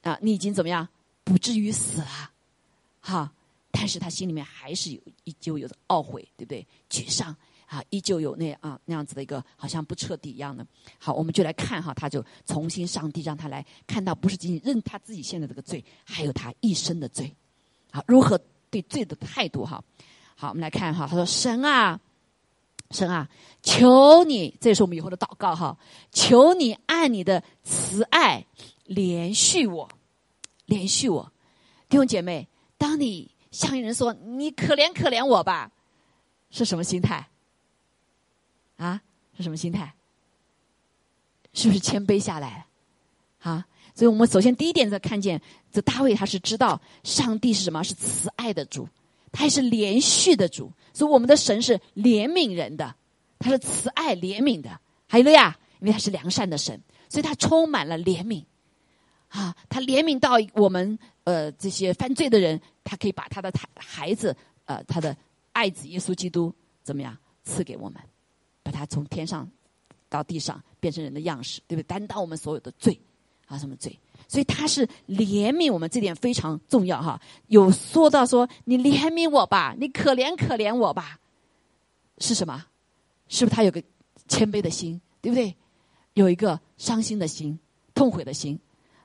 [0.00, 0.88] 啊，你已经怎么样，
[1.22, 2.30] 不至于死了，
[2.98, 3.30] 哈。
[3.76, 6.64] 但是他心里面还是有依旧有着懊悔，对不对？
[6.88, 7.34] 沮丧
[7.66, 10.64] 啊，依旧有那啊那样子的一个好像不彻底一样的。
[10.98, 17.34] 好，我们就来看哈，他就重新上帝让他来看到，不是仅仅认他自己现在这个罪，还有他一生的罪，
[17.90, 19.82] 好，如何对罪的态度哈。
[20.36, 22.00] 好，我们来看哈，他说：神啊。”
[22.90, 23.28] 神啊，
[23.62, 25.76] 求你，这也是我们以后的祷告哈。
[26.12, 28.44] 求你按你的慈爱
[28.84, 29.88] 连续我，
[30.66, 31.32] 连续我。
[31.88, 32.46] 弟兄姐妹，
[32.78, 35.70] 当你向人说：“你可怜可怜我吧。”
[36.50, 37.28] 是什么心态？
[38.76, 39.00] 啊，
[39.36, 39.94] 是什么心态？
[41.52, 42.66] 是不是谦卑下来？
[43.40, 43.64] 啊，
[43.94, 45.40] 所以我们首先第一点在看见，
[45.72, 47.82] 这大卫他是知道上帝是什么？
[47.84, 48.88] 是慈爱的主，
[49.30, 50.72] 他也是连续的主。
[50.92, 52.96] 所以我们的神是怜悯人的，
[53.38, 54.80] 他是慈爱怜悯的。
[55.06, 58.44] 还有了呀，因为他是良善的神，所以他充满了怜悯。
[59.38, 65.16] 啊，他怜悯到我们呃这些犯罪的人，他可以把他的孩孩子呃他的
[65.52, 68.00] 爱子耶稣基督怎么样赐给我们，
[68.62, 69.50] 把他从天上。
[70.06, 71.86] 到地上变成人的样式，对不对？
[71.88, 72.96] 担当我们所有的罪
[73.46, 73.98] 啊，什么罪？
[74.28, 77.20] 所以他是怜悯我们，这点非常重要哈。
[77.48, 81.18] 有说到说你怜悯我吧，你可怜可怜我吧，
[82.18, 82.64] 是什么？
[83.26, 83.82] 是不是他有个
[84.28, 85.56] 谦卑的心，对不对？
[86.12, 87.58] 有一个伤心的心、
[87.92, 88.56] 痛悔的心。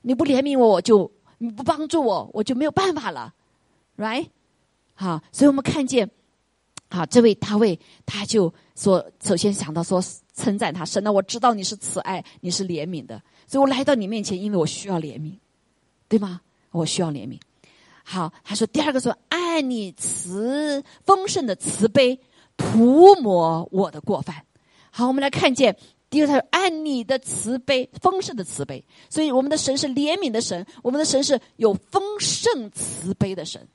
[0.02, 3.34] 你不怜悯我，我就你不帮助我，我就没有办法了
[3.98, 4.28] ，right？
[4.94, 6.10] 好，所以我们看见，
[6.90, 10.04] 好，这位大卫他就说，首先想到说。
[10.40, 15.34] 称赞他，神啊，我知道你是慈爱，你是怜悯的，所以我来到你面前，因为我需要怜悯，
[16.08, 16.40] 对吗？
[16.72, 17.38] 我需要怜悯。
[18.06, 22.18] 好，他说第二个说，爱你慈丰盛的慈悲
[22.56, 24.46] 涂抹我的过犯。
[24.92, 25.76] 好，我们来看见
[26.10, 33.68] 第二个，按你的慈悲丰盛的慈悲，所以我们的神是怜悯的神，我们的神是有丰盛慈悲的神。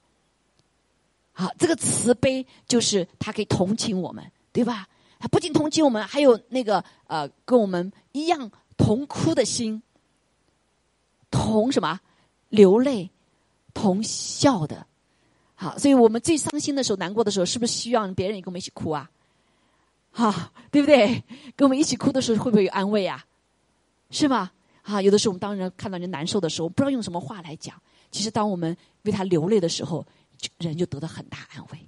[1.33, 4.88] 好，这个慈悲就是他可以同情我们，对吧？
[5.18, 9.83] 他不仅同情我们，还有那个呃，跟我们一样同哭的心，
[11.31, 12.01] 同什么
[12.49, 13.11] 流泪，
[13.73, 14.87] 同笑的。
[15.55, 19.09] 好，所以我们最伤心的时候、难过的时候，是不是需要别人也跟我们一起哭啊？
[20.16, 21.22] 哈，对不对？
[21.57, 23.24] 跟我们一起哭的时候，会不会有安慰啊？
[24.11, 24.53] 是吗？
[24.83, 27.74] 啊，有的时候我们当人看到人难受的时候，不知道用什么话来讲。
[28.12, 30.07] 其实，当我们为他流泪的时候，
[30.59, 31.79] 人就得到很大安慰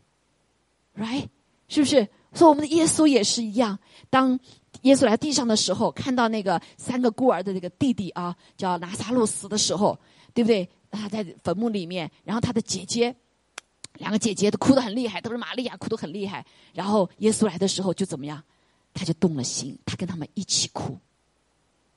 [0.96, 1.28] ，right？
[1.68, 2.08] 是不是？
[2.34, 3.78] 说我们的耶稣也是一样，
[4.10, 4.38] 当
[4.82, 9.96] 耶稣来地上的时候，看到那个三个孤儿的那个弟弟啊，叫拿撒路死的时候，
[10.34, 10.68] 对不对？
[10.90, 13.14] 他在坟墓里面，然后他的姐姐，
[13.98, 16.44] 两个姐姐都哭得很厉害，都是玛利亚哭得很厉害。
[16.72, 18.42] 然后耶稣来的时候就怎么样？
[18.94, 20.98] 他就动了心，他跟他们一起哭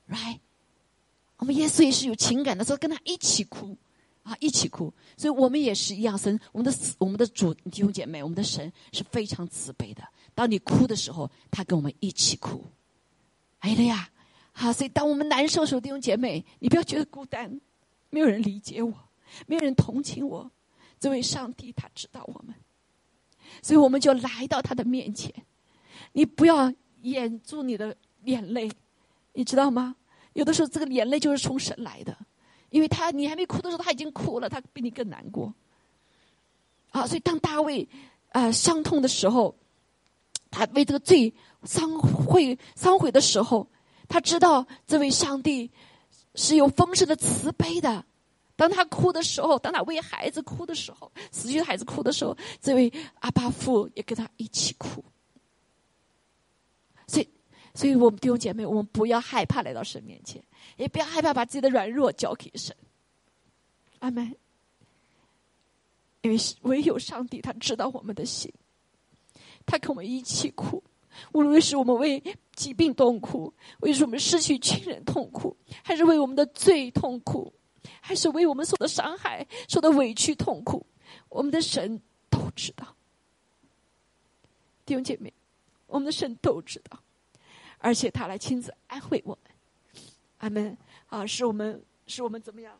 [0.09, 0.39] ，right？
[1.37, 3.77] 我们耶稣也是有情感的，说跟他一起哭。
[4.21, 6.15] 啊，一起哭，所以我们也是一样。
[6.15, 10.03] 神，我们的我们的主弟兄姐妹，我们的神是非常慈悲的。
[10.35, 12.63] 当你哭的时候，他跟我们一起哭。
[13.59, 14.09] 哎呀，
[14.51, 17.59] 好，所以当我们难受的时候，弟兄姐妹，你不要觉得孤单，
[18.11, 18.93] 没有人理解我，
[19.47, 20.51] 没有人同情我。
[20.99, 22.53] 这位上帝他知道我们，
[23.61, 25.33] 所以我们就来到他的面前。
[26.11, 28.71] 你不要掩住你的眼泪，
[29.33, 29.95] 你知道吗？
[30.33, 32.17] 有的时候这个眼泪就是从神来的。
[32.69, 35.51] 因为他你还没哭的时候，他已经哭了，他比你更难过。
[36.91, 37.89] 啊，所以当大卫
[38.31, 39.55] 啊伤痛的时候，
[40.51, 41.33] 他为这个罪
[41.63, 43.67] 伤悔伤悔的时候，
[44.07, 45.71] 他知道这位上帝
[46.35, 48.05] 是有丰盛的慈悲的。
[48.59, 52.91] 当他哭的时候，当他为孩子哭的时候，死去的孩子哭的时候，这位
[53.21, 55.01] 阿巴父也跟他一起哭。
[57.07, 57.29] 所以，
[57.73, 60.43] 所以我们弟兄姐妹，我们不要害怕来到神面前。
[60.75, 62.75] 也不要害怕把自己的软弱交给神，
[63.99, 64.35] 阿门。
[66.21, 68.51] 因为唯有上帝他知道我们的心，
[69.65, 70.83] 他跟我们一起哭。
[71.31, 72.21] 无论是我们为
[72.53, 77.53] 疾病痛苦，为什么失去亲人痛苦，还是为我们的罪痛苦，
[78.01, 80.85] 还是为我们受的伤害、受的委屈痛苦，
[81.29, 82.95] 我们的神都知道。
[84.85, 85.33] 弟兄姐妹，
[85.87, 86.99] 我们的神都知道，
[87.77, 90.03] 而且他来亲自安慰我们。
[90.39, 91.25] 阿门啊！
[91.25, 92.79] 是我们，是我们怎么样？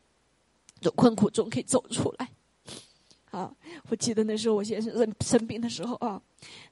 [0.80, 2.30] 从困苦中可以走出来。
[3.30, 3.54] 啊，
[3.88, 6.20] 我记得那时候我先生生生病的时候啊，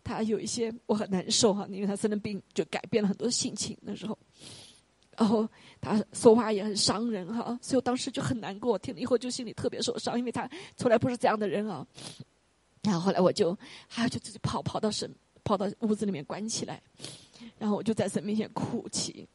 [0.03, 4.19] 他有一些我很难受哈，因为他生了病就改变了很多性情那时候，
[5.19, 5.49] 然后
[5.81, 11.85] 他说话也很伤人哈，所以我当时就很难过，听了以后就心里特别受伤，因为他从来不是这样的人啊。
[12.83, 16.81] 然后后来我就，还就自己跑跑到神，跑到屋子里面关起来，
[17.59, 19.27] 然后我就在神面前哭泣。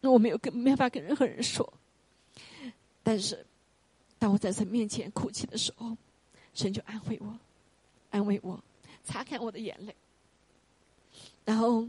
[0.00, 1.70] 那我没有跟没法跟任何人说，
[3.02, 3.44] 但是
[4.18, 5.94] 当我在神面前哭泣的时候，
[6.54, 7.38] 神就安慰我，
[8.10, 8.58] 安慰我，
[9.04, 9.94] 擦干我的眼泪。
[11.44, 11.86] 然后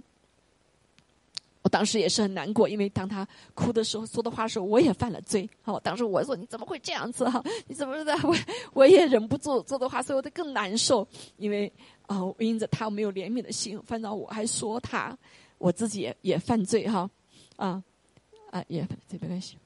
[1.62, 5.50] 我当时也是很难过，因为当他哭的时候说的话时候，我也犯了罪。
[5.62, 7.44] 好，当时我说你怎么会这样子哈？
[7.68, 8.16] 你怎么知道？
[8.24, 8.36] 我
[8.74, 11.08] 我也忍不住说的话，所以我就更难受。
[11.38, 11.72] 因为
[12.08, 15.18] 啊，因着他没有怜悯的心，反正我还说他，
[15.58, 17.10] 我自己也也犯罪哈
[17.58, 17.84] 啊。
[18.52, 19.58] 啊，也这没关系。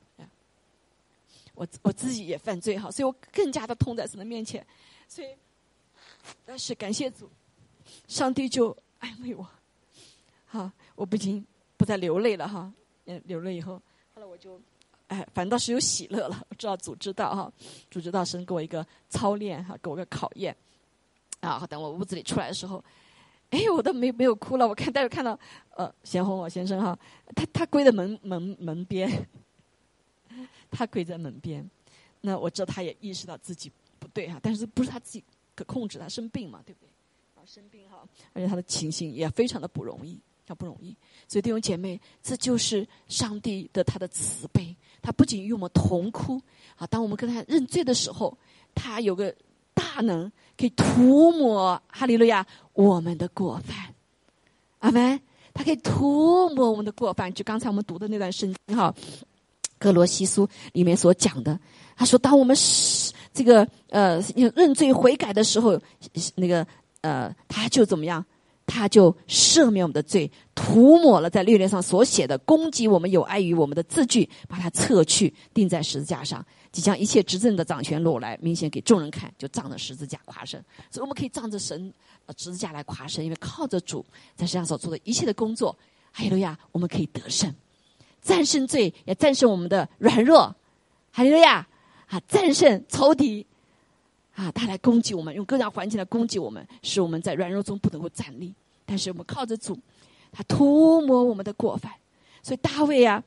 [1.55, 4.65] 我我自己也犯罪哈，所以我更加的痛在神的面前。
[5.07, 5.27] 所以，
[6.43, 7.29] 但是感谢主，
[8.07, 9.47] 上帝就安慰我，
[10.47, 11.45] 好，我不仅
[11.83, 12.71] 不再流泪了哈，
[13.07, 13.73] 嗯，流泪以后，
[14.15, 14.57] 后来我就，
[15.07, 16.41] 哎，反倒是有喜乐了。
[16.49, 17.51] 我知道组织道哈，
[17.91, 20.55] 组织道神给我一个操练哈，给我个考验，
[21.41, 22.81] 啊，等我屋子里出来的时候，
[23.49, 24.65] 哎，我都没没有哭了。
[24.65, 25.37] 我看，待会看到，
[25.71, 26.97] 呃，贤红我先生哈，
[27.35, 29.27] 他他跪在门门门边，
[30.71, 31.69] 他跪在门边，
[32.21, 33.69] 那我知道他也意识到自己
[33.99, 35.21] 不对哈，但是不是他自己
[35.53, 36.89] 可控制，他生病嘛，对不对？
[37.35, 40.17] 啊，生病哈，而且他的情形也非常的不容易。
[40.45, 40.95] 他不容易，
[41.27, 44.75] 所以弟兄姐妹，这就是上帝的他的慈悲。
[45.01, 46.41] 他不仅与我们同哭
[46.77, 48.37] 啊，当我们跟他认罪的时候，
[48.73, 49.33] 他有个
[49.73, 53.93] 大能可以涂抹哈利路亚我们的过犯。
[54.79, 55.19] 阿门。
[55.55, 57.31] 他可以涂抹我们的过犯。
[57.31, 58.91] 就刚才我们读的那段圣经哈，
[59.77, 61.59] 《哥罗西书》里面所讲的，
[61.95, 64.19] 他说：当我们是这个呃
[64.55, 65.79] 认罪悔改的时候，
[66.33, 66.65] 那个
[67.01, 68.25] 呃他就怎么样？
[68.65, 80.63] 他就赦免我们的罪，涂抹了在律例上所写的攻击我们有碍于我们的字句，把它撤去，钉在十字架上，即将一切执政的掌权落来，明显给众人看，就仗着十字架夸神。
[80.89, 81.93] 所以我们可以仗着神
[82.25, 85.77] 呃十字架来夸神，因为靠着主在身上所做的一切的工作，
[86.11, 87.53] 哈利路亚，我们可以得胜，
[88.21, 90.55] 战胜罪，也战胜我们的软弱，
[91.11, 91.67] 哈利路亚，
[92.07, 93.45] 啊，战胜仇敌。
[94.35, 98.53] 啊，他来攻击我们，用各样环境来攻击我们，使我们在软弱中不能够站立。
[98.85, 99.77] 但是我们靠着主，
[100.31, 101.91] 他涂抹我们的过犯。
[102.41, 103.23] 所以大卫啊，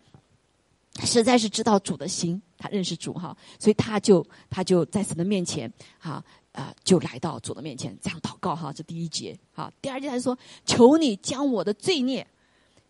[1.05, 8.73] 实在是知道主的心，他认识主哈，所以他就他就在神的面前，哈啊，就来到主的面前，这样祷告哈。
[8.73, 12.27] 这第一节，好，第二节他说：“求你将我的罪孽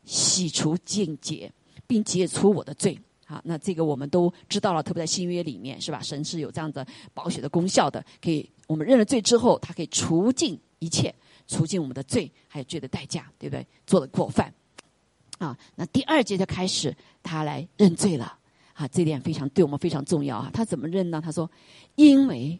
[0.05, 1.53] 洗除净洁，
[1.87, 2.99] 并解除我的罪。”
[3.29, 6.01] 好，那这个我们都知道了，特别在新约里面，是吧？
[6.01, 11.13] 神是有这样的保血的功效的，可以我们认了罪之后，他可以除尽一切，
[11.49, 13.67] 除尽我们的罪，还有罪的代价，对不对？
[13.85, 14.55] 做的过犯，
[15.39, 18.39] 啊，那第二节就开始他来认罪了，
[18.75, 20.49] 啊，这点非常对我们非常重要啊。
[20.55, 21.21] 他怎么认呢？
[21.21, 21.51] 他说，
[21.97, 22.57] 因为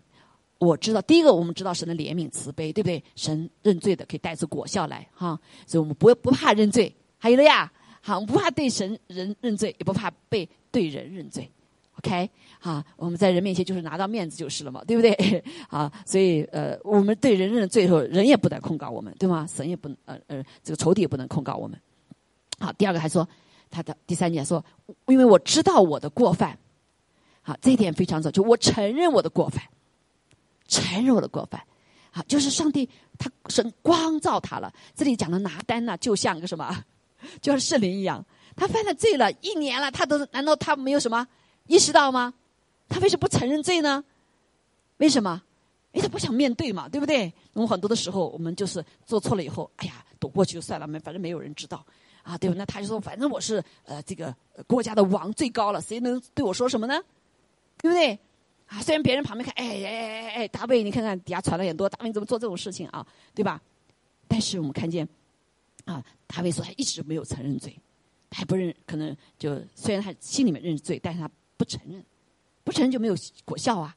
[0.59, 3.01] 我知道，第一个我们知道神的怜悯慈悲，对不对？
[3.15, 6.93] 神认罪的可以带出果效来，哈，所以我们不不怕认罪。
[7.19, 7.73] 还有了呀。
[8.07, 11.51] 好，不怕对神人认罪，也不怕被对人认罪
[11.99, 12.31] ，OK？
[12.61, 15.43] 好，我们在人面前就是拿到面子就是了嘛，对不对？
[15.69, 19.45] 好， 所以呃，我们对人认罪后，人也不能控告我们，对吗？
[19.53, 21.77] 神也不能呃呃，这个仇敌也不能控告我们。
[22.61, 23.29] 好，第二个还说
[23.69, 24.65] 他的第三点说，
[25.09, 26.57] 因为我知道我的过犯，
[27.43, 29.65] 好，这一点非常重要，就我承认我的过犯，
[30.69, 31.61] 承认我的过犯，
[32.13, 32.89] 好，就是上帝
[33.19, 34.73] 他神光照他了。
[34.95, 36.85] 这里讲的拿单呢，就像个什么？
[37.41, 41.27] 就像圣灵一样，他犯了罪了一年了，他都难道他没有什么
[41.67, 42.33] 意识到吗？
[42.89, 44.05] 他为什么不承认罪呢？
[44.99, 45.43] 为什么？
[45.93, 47.33] 因为他不想面对嘛，对不对？
[47.55, 51.85] 我们很多的时候，我们就是做错了以后，哎呀，躲过去就算了，没反正没有人知道
[52.23, 52.57] 啊，对吧？
[52.59, 54.35] 那他就说，反正我是呃这个
[54.67, 57.03] 国家的王最高了，谁能对我说什么呢？
[57.79, 58.19] 对不对？
[58.67, 63.07] 啊，虽然别人旁边看，哎哎哎哎哎，大卫，你看看底下传了也多，大卫怎么做这种事情啊？
[63.35, 63.61] 对吧？
[64.29, 65.09] 但是我们看见。
[65.87, 67.75] 啊，大卫说他一直没有承认罪，
[68.29, 72.05] 他还不认，可能就虽然他心里面认罪，但是他不承认，
[72.63, 73.97] 不承认就没有果效啊。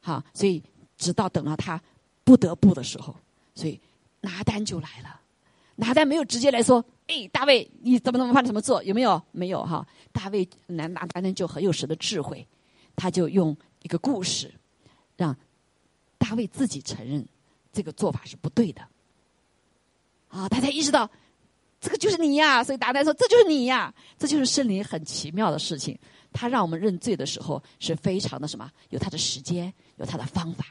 [0.00, 0.62] 好，所以
[0.96, 1.78] 直到等到他
[2.24, 3.14] 不得不的时候，
[3.54, 3.78] 所以
[4.20, 5.20] 拿单就来了。
[5.74, 8.82] 拿单没有直接来说，哎，大卫你怎么怎么办怎么做？
[8.82, 9.20] 有没有？
[9.32, 9.86] 没有哈。
[10.12, 12.46] 大卫拿拿单就很有神的智慧，
[12.94, 14.54] 他就用一个故事，
[15.16, 15.36] 让
[16.16, 17.26] 大卫自己承认
[17.72, 18.86] 这个做法是不对的。
[20.36, 21.10] 啊，他才意识到，
[21.80, 22.62] 这个就是你呀！
[22.62, 25.98] 所以达丹说：“这就是你呀！”这就是圣灵很奇妙的事情。
[26.32, 28.70] 他让我们认罪的时候是非常的什么？
[28.90, 30.66] 有他的时间，有他的方法。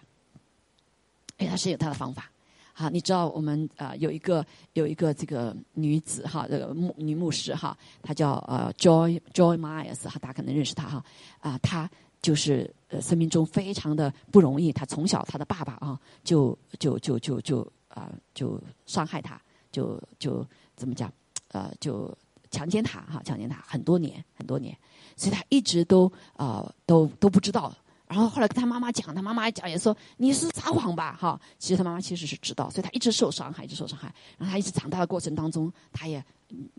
[1.38, 2.30] 哎，他是有他的方法。
[2.74, 11.04] 好，你知道我们啊有一个有一个这个女子哈，这个牧女牧师哈，她叫呃 Joy Joy Myers 哈，大家可能认识她哈。
[11.40, 11.90] 啊，她
[12.22, 14.74] 就是呃生命中非常的不容易。
[14.74, 19.42] 她从小她的爸爸啊就就就就就啊就伤害她。
[19.76, 21.12] 就就怎么讲，
[21.50, 22.18] 呃，就
[22.50, 24.74] 强奸他哈，强奸他很多年很多年，
[25.18, 27.76] 所以他一直都啊都都不知道。
[28.08, 31.38] 然后后来跟他妈妈讲，他妈妈讲也说你是撒谎吧哈。
[31.60, 34.14] 其实他妈妈其实是知道，所以他一直受伤害，一直受伤害。
[34.38, 36.24] 然后他一直长大的过程当中，他也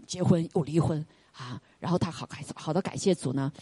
[0.07, 1.61] 结婚又离婚啊。
[1.79, 3.53] 然后他好感好的感谢主呢，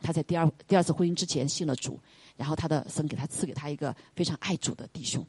[0.00, 1.98] 他在第二第二次婚姻之前信了主，
[2.36, 5.26] 然后他的神给他赐给他一个非常爱主的弟兄。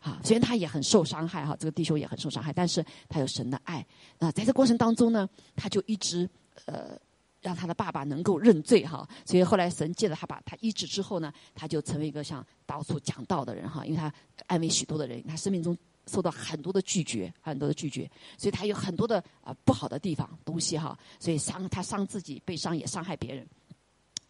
[0.00, 3.86] 啊，虽然他也很受伤害哈，这个弟兄也很受伤害，但是他有神的爱。
[4.18, 6.28] 那在这过程当中呢，他就一直
[6.64, 6.98] 呃
[7.42, 9.06] 让他的爸爸能够认罪哈。
[9.26, 14.12] 所以后来神借着他把他医治之后呢，他就成为一个像到处讲道的人哈，因为他
[14.46, 15.76] 安慰许多的人，他生命中
[16.06, 23.46] 受到很多的拒绝，很多的拒绝，所以他有很多的啊不好的地方东西哈，所以伤他伤自己，被伤也伤害别人。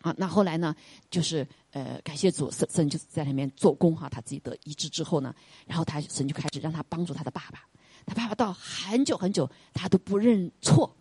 [0.01, 0.75] 啊，那后来呢，
[1.11, 5.35] 就是呃，感谢主，神神就在里面做工哈，他自己得医治之后呢，
[5.67, 7.63] 然后他神就开始让他帮助他的爸爸，
[8.07, 10.97] 他爸爸到很久很久他都不认错，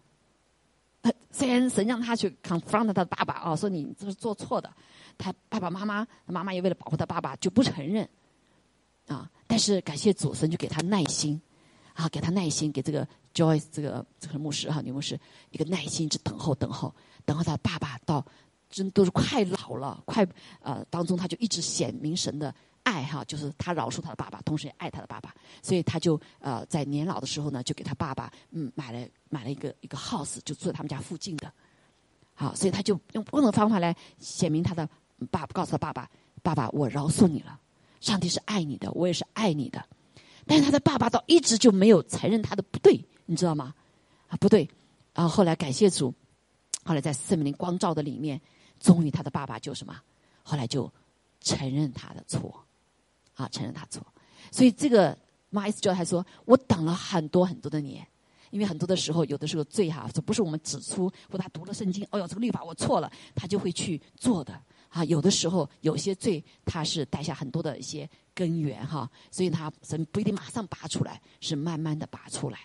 [1.02, 4.70] 他，虽然神让他去 confront 他的爸爸啊，说你这是做错的，
[5.18, 8.08] 他爸爸妈妈，他妈妈也为了保护他爸爸就不承认，
[9.08, 11.41] 啊，但是感谢主，神就给他耐心，
[11.93, 15.18] 啊，给他耐心，给这个 Joyce 这个这个牧师哈女牧师
[15.52, 16.93] 一个耐心，一直等候等候，
[17.24, 18.26] 等候他爸爸到。
[18.70, 20.26] 真都是快老了，快
[20.62, 22.54] 呃当中他就一直显明神的
[22.84, 31.52] 爱哈，就是他饶恕他的爸爸，同时也爱他的爸爸，所以他就呃在年老的时候呢，就给他爸爸嗯买了买了一个一个 house，就住在他们家附近的，
[32.36, 34.88] 好，所以他就用不同的方法来显明他的
[35.32, 36.10] 爸，告诉他爸爸，
[36.44, 37.60] 爸爸我饶恕你了，
[38.00, 39.84] 上帝是爱你的，我也是爱你的，
[40.46, 43.74] 但是他的爸爸倒一直就没有承认他的不对，你知道吗？
[44.28, 44.70] 啊不对，
[45.16, 46.14] 然后后来感谢主，
[46.84, 48.40] 后来在圣灵光照的里面。
[48.80, 49.96] 终于，他的爸爸就什么？
[50.42, 50.92] 后来就
[51.42, 52.66] 承认他的错，
[53.36, 54.02] 啊，承认他错。
[54.52, 55.16] 所以这个
[55.52, 58.08] 马伊斯教还说：“我等了很多很多的年，
[58.50, 65.04] 因为很多的时候，有的时候罪哈，这不是我们指出或他读了圣经，哦哟，这个律法我错了，他就会去做的啊。
[65.06, 72.58] 有的时候，有些罪他是带下很多的一些根源哈，所以他神不一定马上拔出来，是慢慢的拔出来。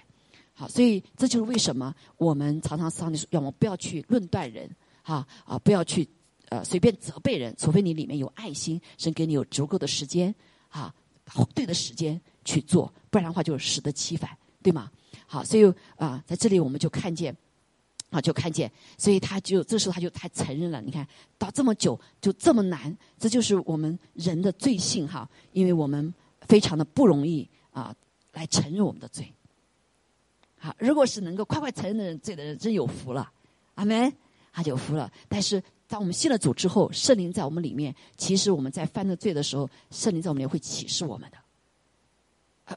[0.54, 4.70] 好，所以这就是为什么我们常常上帝说，要我们不要去论断人。”
[5.06, 5.58] 哈啊！
[5.58, 6.08] 不要去
[6.48, 10.34] 呃随便责备人，除非你里面有爱心，神给你有足够的时间
[10.70, 10.92] 啊，
[11.54, 14.30] 对的时间去做，不然的话就适得其反，
[14.62, 14.90] 对吗？
[15.26, 17.36] 好，所以啊，在这里我们就看见
[18.08, 20.80] 啊，就看见，所以他就这时候他就他承认了。
[20.80, 26.12] 你看到这么久就这么难，这就是我们人的罪性哈，因为我们
[26.48, 27.94] 非常的不容易啊
[28.32, 29.30] 来承认我们的罪。
[30.56, 33.30] 好，如果是能够快快承认的人罪的人，真有福了，
[33.74, 34.10] 阿门。
[34.54, 41.36] 他就服了，但是当我们信了主之后，圣灵在我们里面，其实我们在犯了罪的时候，圣灵在我们里面会启示我们的。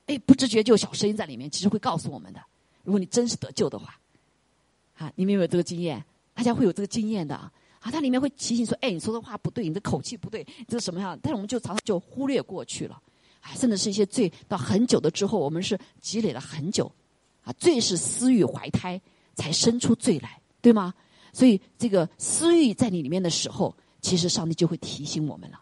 [0.07, 2.41] 哎，不知觉就有小声音在里面，其实会告诉我们的。
[2.83, 3.95] 如果你真是得救的话，
[4.97, 6.03] 啊，你们有没有这个经验？
[6.33, 7.51] 大家会有这个经验的啊。
[7.79, 11.17] 啊，它里面会提醒说，哎，你说的话不对，你的口气不对，这是什么样？
[11.21, 12.99] 但是我们就常常就忽略过去了。
[13.39, 16.91] 啊，甚至是一些罪，到很久的之后，我们是积累了很久。
[17.43, 18.99] 啊，罪是私欲怀胎
[19.35, 20.93] 才生出罪来，对吗？
[21.33, 25.59] 所以，这个私欲在你里面的时候，其实上帝就会提醒我们了，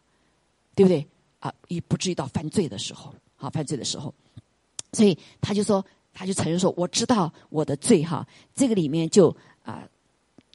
[0.75, 1.05] 对不对？
[1.39, 4.13] 啊，也不至于到犯罪的时候，好，犯罪的时候，
[4.93, 8.27] 所以他就说，他就承认说，我知道我的罪哈。
[8.55, 9.87] 这个里面就啊，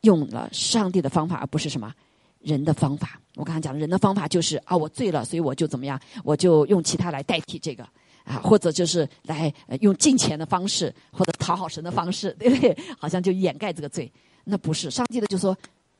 [0.02, 1.94] 用了上帝的方法，而不是什么
[2.40, 3.20] 人的方法。
[3.36, 7.84] 我刚才讲的人的方法就是啊，我罪了，所以我就怎么样，我就用其他来代替这个
[8.24, 12.76] 啊，或者就是来用金钱的方式，或者讨好神的方式，对不对？
[12.98, 14.10] 好像就掩盖这个罪。
[14.50, 15.56] 那不是上帝的，就说，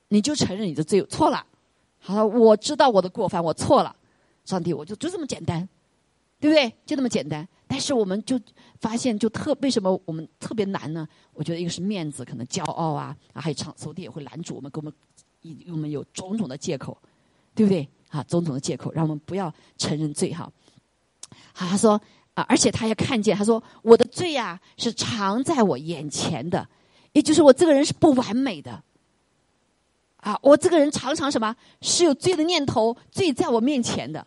[0.09, 1.47] 你就承认你的罪错了，
[2.01, 3.95] 好，我知道我的过犯，我错了，
[4.45, 5.67] 上帝，我就就这么简单，
[6.41, 6.69] 对不对？
[6.85, 7.49] 就这么简单。
[7.69, 8.39] 但是我们就
[8.81, 11.07] 发现，就特为什么我们特别难呢？
[11.33, 14.93] 我觉得一个是面子，可能骄傲啊，还有场仇敌也会拦住我们，给我们
[15.43, 16.99] 以我们有种种的借口，
[17.55, 17.89] 对不对？
[18.09, 20.51] 啊，种种的借口，让我们不要承认罪哈。
[21.53, 21.93] 好，他说
[22.35, 26.69] 啊，而且他也看见，他说我的罪呀是藏在我眼前的。
[27.13, 28.83] 也就是我这个人是不完美的，
[30.19, 31.55] 啊，我这个人常常什么？
[31.81, 34.27] 是有罪的念头，罪在我面前的，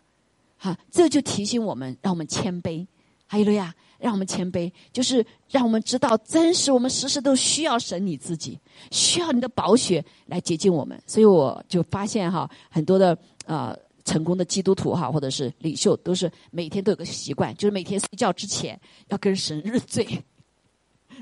[0.58, 2.86] 哈，这就提醒我们，让我们谦卑，
[3.26, 8.60] 还有了呀，让我们谦卑，就是让我们知道，真实我们时时都需要神你自己，
[8.92, 11.02] 需要你的宝血来洁净我们。
[11.08, 13.74] 所以我就发现哈，很多的呃
[14.04, 18.78] 成功的基督徒哈，或者是领袖，都是每天都有个习惯，就是每天睡觉之前
[19.08, 20.06] 要跟神认罪。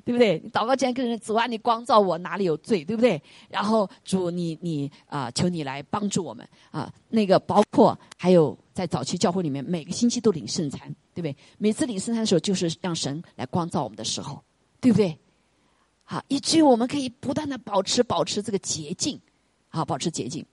[0.03, 0.39] 对不对？
[0.43, 3.21] 你祷告前跟人主啊，你光照我哪里有罪，对不对？
[3.49, 6.91] 然后主你你啊，求你来帮助我们啊。
[7.09, 10.81] 那个包括还有在早期教会里面，每个星期都领圣餐，
[11.13, 11.35] 对不对？
[11.57, 14.43] 每次领圣餐的时候，就是让神来光照我们的时候，
[14.79, 15.17] 对不对？
[16.03, 19.19] 好，以至于我们可以不断的保持保持这个洁净，
[19.69, 20.45] 好，保持洁净。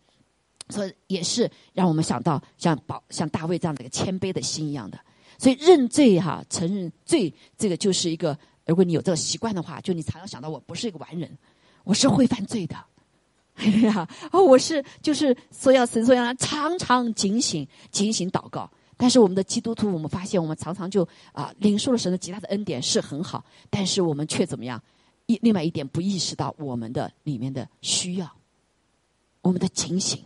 [0.68, 4.98] 所以也是让我们想到像保像大卫这样的一个谦卑的心一样的。
[5.38, 8.38] 所以认罪哈，承认罪，这个就是一个。
[8.68, 11.36] 如果你有这个习惯的话，就你常常想到我不是一个完人，
[11.84, 12.76] 我是会犯罪的。
[13.56, 18.70] 哎呀，哦，我是就是说要神说要常常警醒警醒祷告。
[18.96, 24.80] 但是我们的基督徒，我们发现我们常常就啊领受了神的极大的恩典是很好，但是我们却怎么样？
[25.26, 28.30] 一另外一点不意识到我们的里面的需要，
[29.40, 30.22] 我们的警醒。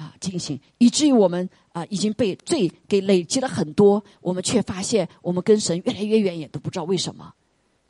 [0.00, 7.30] 啊，进行，以至于我们啊已经被罪给累积了很多，我们却发现我们跟神越来越远，也都不知道为什么，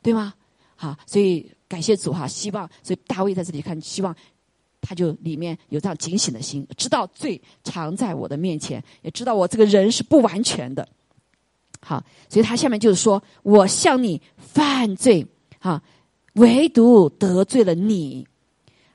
[0.01, 0.33] 对吗？
[0.75, 4.13] 好，所以感谢主哈，希望所以大卫在这里看，希望
[4.81, 10.85] 他就里面有这样警醒的心，知道罪常在我的面前，也知道我这个人是不完全的。
[11.79, 15.25] 好，所以他下面就是说我向你犯罪，
[15.61, 15.81] 哈，
[16.33, 18.27] 唯独得罪了你。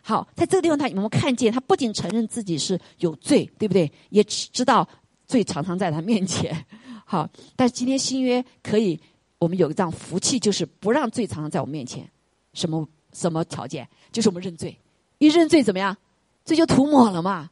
[0.08, 3.90] 好，在这个地方，他我们看见，他不仅承认自己是有罪，对不对？
[4.10, 4.88] 也知道
[5.26, 6.64] 罪常常在他面前。
[7.04, 9.00] 好，但是今天新约可以，
[9.40, 12.08] 我们有一张福气，就是不让罪常常在我们面前。
[12.54, 13.88] 什么什么条件？
[14.12, 14.78] 就是我们认罪，
[15.18, 15.96] 一认罪怎么样？
[16.44, 17.50] 罪就涂抹了嘛，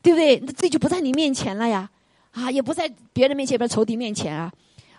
[0.00, 0.38] 对不对？
[0.46, 1.90] 那罪就不在你面前了呀，
[2.30, 4.52] 啊，也不在别人面前，不在仇敌面前啊。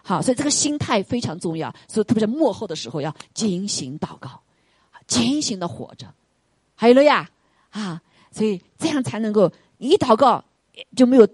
[0.04, 1.74] 好，所以这个心态非常重要。
[1.88, 4.42] 所以特别在幕后的时候，要警醒祷告，
[5.08, 6.06] 警醒的活着。
[6.80, 7.28] 还有了呀，
[7.72, 8.00] 啊，
[8.32, 10.42] 所以这样才能够一祷告
[10.96, 11.28] 就没有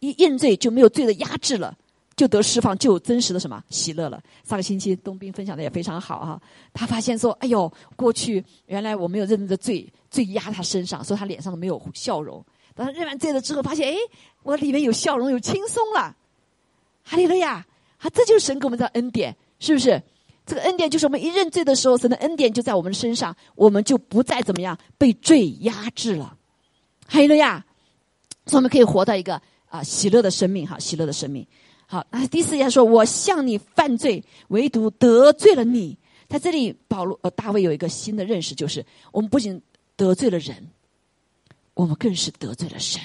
[0.00, 1.72] 一认罪就没有罪的压制了，
[2.16, 4.20] 就得释放，就有真实的什么喜乐了。
[4.44, 6.42] 上个星期东兵分享的也非常好哈，
[6.72, 12.44] 他发现说，哎呦，过去原来我没有认的罪，罪压他身上，所以他脸上都没有笑容。
[12.74, 13.96] 等他认完罪了之后，发现哎，
[14.42, 16.16] 我里面有笑容，有轻松了。
[17.04, 17.64] 哈利路亚，
[17.98, 20.02] 啊，这就是神给我们的恩典，是不是？
[20.48, 26.34] 这个恩典就是我们一认罪的时候，神的恩典就在我们身上，我们就不再怎么样被罪压制了。
[27.06, 27.66] 还有了呀，
[28.46, 31.46] 所以我们可以活到一个啊喜乐的生命，哈，喜乐的生命。
[31.86, 39.60] 好，那第四节说：“我向你犯罪，唯独得罪了你。”在这里，保罗呃大卫有一个新的认识，就是我们不仅
[39.96, 40.68] 得罪了人，
[41.74, 43.00] 我们更是得罪了神，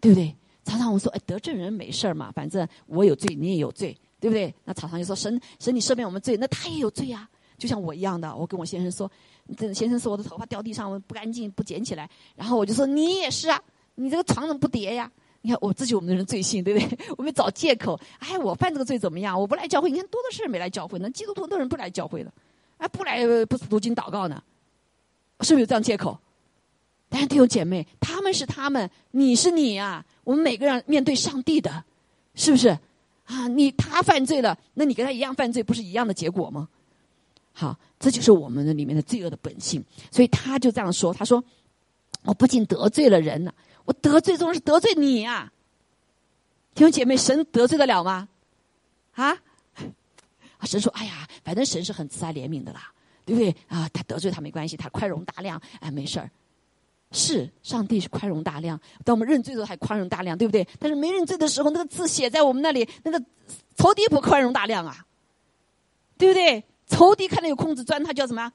[0.00, 0.34] 对不对？
[0.64, 3.96] 常常我们说，哎，得罪人没事嘛，反正我有罪，你也有罪。
[4.24, 4.54] 对不对？
[4.64, 8.34] 那常常就说神神，你赦免我们罪，那他也有罪呀，就像我一样的。
[8.34, 9.10] 我跟我先生说，
[9.54, 12.08] 这先生说我的头发掉地上，我不干净，不捡起来。
[12.34, 13.62] 然后我就说你也是啊，
[13.96, 15.12] 你这个床怎么不叠呀？
[15.42, 16.98] 你看我自己我们的人罪性，对不对？
[17.18, 19.38] 我们找借口，哎，我犯这个罪怎么样？
[19.38, 22.32] 我不来教会，你看多的是没来教会，那基督徒的人不来教会的，
[22.78, 24.42] 哎，不来不读经祷告呢，
[25.42, 26.18] 是不是有这样借口？
[27.10, 31.84] 但是弟兄姐妹，他们是他们，你是你啊，我们每个人面对上帝的，
[32.34, 32.78] 是不是？
[33.24, 36.68] 啊，你他犯罪了，那你跟他一样犯罪，不是一样的结果吗？
[37.52, 39.82] 好，这就是我们的里面的罪恶的本性。
[40.10, 41.42] 所以他就这样说：“他说，
[42.24, 43.54] 我不仅得罪了人呢，
[43.84, 45.52] 我得罪中是得罪你呀。
[46.74, 48.28] 弟兄姐妹，神得罪得了吗？
[49.12, 49.38] 啊？
[50.62, 52.92] 神说：哎呀，反正神是很慈爱怜悯的啦，
[53.24, 53.54] 对不对？
[53.68, 56.30] 啊，他得罪他没关系，他宽容大量，哎，没事儿。”
[57.12, 58.80] 是，上帝是宽容大量。
[59.04, 60.66] 当我们认罪的时候还宽容大量，对不对？
[60.80, 63.24] 但是没认罪的时候，那个字写在我们那里，那个
[63.76, 65.06] 仇敌不宽容大量啊，
[66.18, 66.64] 对不对？
[66.86, 68.52] 仇敌看到有空子钻，他就要怎么？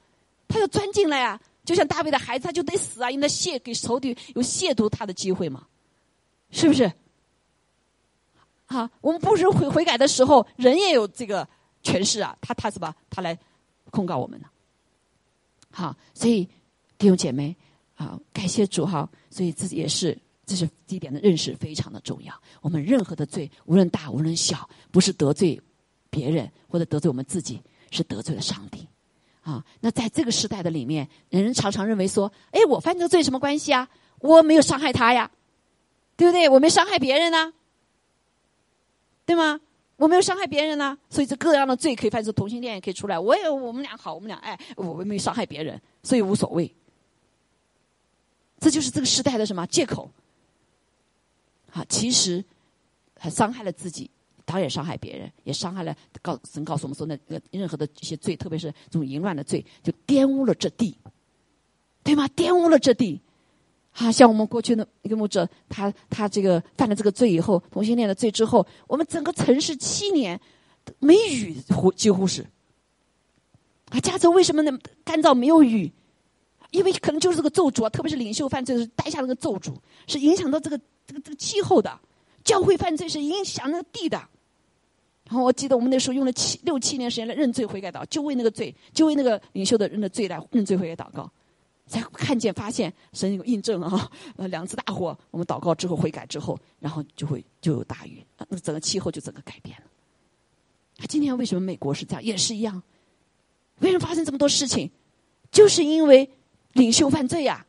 [0.47, 1.39] 他要钻进来啊！
[1.63, 3.09] 就像大卫的孩子，他就得死啊！
[3.09, 5.65] 因为他亵给仇敌有亵渎他的机会嘛，
[6.51, 6.91] 是不是？
[8.65, 11.47] 好，我们不是悔悔改的时候，人也有这个
[11.81, 12.93] 权势啊，他他什么？
[13.09, 13.37] 他来
[13.89, 14.47] 控告我们呢？
[15.71, 16.45] 好，所以
[16.97, 17.55] 弟兄姐妹。
[17.99, 22.33] 好，感谢主哈，所以这也是这是这一点的认识非常的重要。
[22.61, 25.59] 我们任何的罪，无论大无论小，不是得罪
[26.09, 28.87] 别人或者得罪我们自己，是得罪了上帝。
[29.41, 33.89] 啊，那在这个时代的里面，人人常常认为说，哎，我犯这个罪什么关系啊？
[34.19, 35.29] 我没有伤害他呀，
[36.15, 36.47] 对不对？
[36.47, 37.51] 我没伤害别人呢，
[39.25, 39.59] 对吗？
[39.97, 43.19] 我没有伤害别人呢，所以这各样的罪可以犯，出同性恋也可以出来。
[43.19, 46.73] 我也我们俩好，我们俩爱，我没伤害别人，所以无所谓。
[48.59, 50.09] 这就是这个时代的什么借口？
[51.71, 52.43] 好，其实
[53.17, 54.09] 还伤害了自己，
[54.43, 60.97] 当然伤害别人，也伤害了告神告诉我们说，那个任何的一些罪，特别是这种淫乱的罪，就玷污了这地，
[62.03, 62.27] 对吗？
[62.35, 63.21] 玷污了这地。
[63.93, 70.39] 啊，像我们过去的一个牧者，他他这个犯了这个罪以后，同性恋的罪之后，我们整个城市七年
[70.99, 71.55] 没雨，
[71.95, 72.45] 几乎是。
[73.89, 75.91] 啊，加州为什么那么干燥没有雨？
[76.71, 79.73] 因为可能就是这个咒诅啊，特别是领袖犯罪是带下那个咒诅，
[80.07, 81.89] 是影响到这个这个这个气候的；
[82.43, 84.17] 教会犯罪是影响那个地的。
[85.25, 91.31] 然后我记得我们那时候用了七六七年时间来认罪悔改祷，就为那个罪，就为那个领袖的认的罪来认罪悔改祷告，
[91.85, 94.11] 才看见发现神有印证啊！
[94.37, 99.85] 呃，两次大火，我们祷告之后悔改之后，然后就会就有大雨，那整个气候就整个改变了。
[101.07, 102.81] 今天为什么美国是这样，也是一样？
[103.79, 104.89] 为什么发生这么多事情？
[105.51, 106.29] 就是因为。
[106.73, 107.65] 领袖犯罪呀，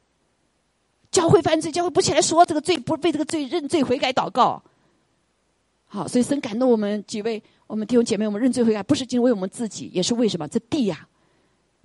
[1.10, 4.62] 教会犯罪，教会不起来说这个罪，不为这个罪认罪悔改祷告。
[5.86, 10.46] 好，所以神感动我们几位，我们弟兄姐妹，我们认罪悔改，不是仅为我们自己，也是为什么？
[10.46, 11.08] 这地呀，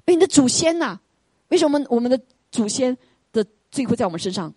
[0.06, 1.00] 为你的祖先呐，
[1.48, 2.20] 为什么我们的
[2.52, 2.96] 祖先
[3.32, 4.54] 的罪会在我们身上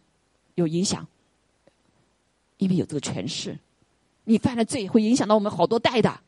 [0.55, 1.07] 有影响？
[2.59, 3.57] 因为有这个权势，
[4.25, 6.21] 你犯了罪会影响到我们好多代的。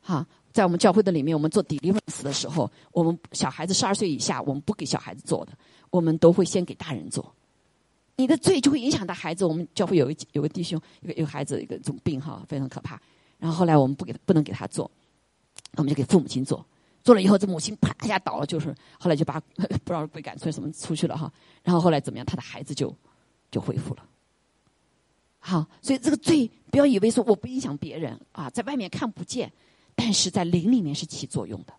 [0.00, 5.52] 哈，在我们教会的里面，我们做 deliverance 的时候，我们小孩子十二岁以下，我们不给小孩子做的，
[5.90, 7.34] 我们都会先给大人做。
[8.14, 9.44] 你的罪就会影响到孩子。
[9.44, 13.02] 我们教会有一有个弟兄，有有孩子一个这种病哈，非常可怕。
[13.36, 14.88] 然后后来我们不给他不能给他做，
[15.76, 16.64] 我们就给父母亲做。
[17.02, 21.30] 做了以后，这母亲啪一下倒了，就是后来就把不知道被赶出什么出去了哈。
[21.64, 22.24] 然后后来怎么样？
[22.24, 22.94] 他的孩子就
[23.50, 24.04] 就恢复了。
[25.40, 29.52] 好，所以这个罪不要以为说我不影响别人啊，在外面看不见，
[29.94, 31.72] 但是在灵里面是起作用的。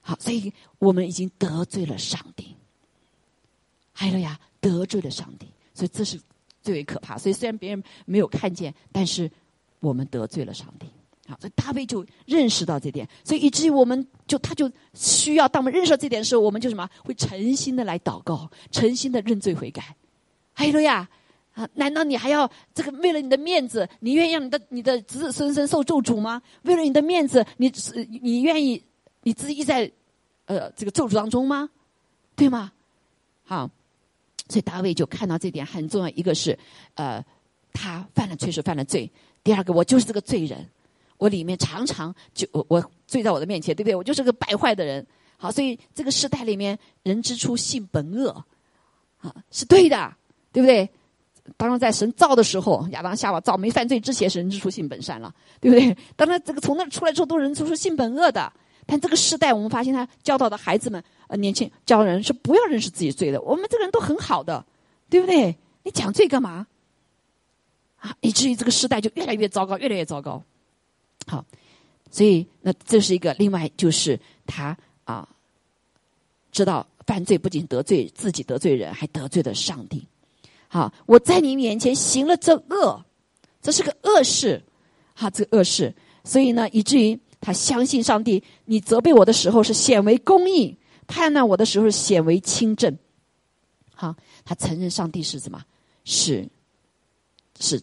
[0.00, 2.54] 好，所以我们已经得罪了上帝。
[3.92, 5.46] 还有呀，得罪了上帝。
[5.72, 6.20] 所以这是
[6.62, 7.16] 最为可怕。
[7.16, 9.30] 所以虽然别人没有看见，但是
[9.80, 10.86] 我们得罪了上帝。
[11.26, 19.96] 好，所以大卫就认识到这点，所以以至于我们就他就需要，当我们认识到这点的时候，我们就什么会诚心的来祷告，诚心的认罪悔改。
[20.52, 21.08] 还有呀，
[21.54, 26.42] 啊，难道你还要这个为了你的面子，你愿意让你的你的子子孙孙受咒诅吗？
[26.62, 27.72] 为了你的面子，你
[28.20, 28.82] 你愿意
[29.22, 29.90] 你自己在
[30.46, 31.70] 呃这个咒诅当中吗？
[32.36, 32.72] 对吗？
[33.44, 33.70] 好。
[34.46, 36.56] 所以大卫就看到这点很重要，一个是，
[36.96, 37.24] 呃，
[37.72, 39.10] 他犯了确实犯了罪；
[39.42, 40.68] 第二个，我就是这个罪人，
[41.16, 43.96] 我里面常常就我我罪在我的面前，对不对？
[43.96, 45.04] 我就是个败坏的人。
[45.38, 48.44] 好，所以这个时代里面，人之初性本恶，
[49.22, 50.14] 啊，是对的，
[50.52, 50.86] 对不对？
[51.56, 55.96] 当然，在神造的时候，亚当夏娃造没犯罪之前，神之初性本善了，对不对？
[56.16, 58.52] 当然，这个从那出来之后，都人之初性本恶的。
[58.86, 61.02] 但这个时代，我们发现他教导的孩子们。
[61.26, 63.40] 呃，年轻教人是不要认识自己罪的。
[63.40, 64.62] 我们这个人都很好的，
[65.08, 65.56] 对不对？
[65.82, 66.66] 你讲罪干嘛？
[67.96, 70.42] 啊，以至于这个时代就越来越糟糕，越来越糟糕。
[71.26, 71.42] 好，
[72.10, 75.26] 所以那这是一个另外就是他啊，
[76.52, 80.06] 知道犯罪不仅得罪自己，得罪人，还得罪了上帝。
[80.74, 83.04] 好，我在你面前行了这恶，
[83.62, 84.60] 这是个恶事，
[85.14, 85.94] 哈，这个恶事。
[86.24, 90.76] 所以呢，以至于他相信上帝，你责备我的时候是显为公义。
[91.06, 92.98] 判断我的时候显为轻正，
[93.94, 95.62] 好，他承认上帝是什么？
[96.04, 96.48] 是
[97.60, 97.80] 是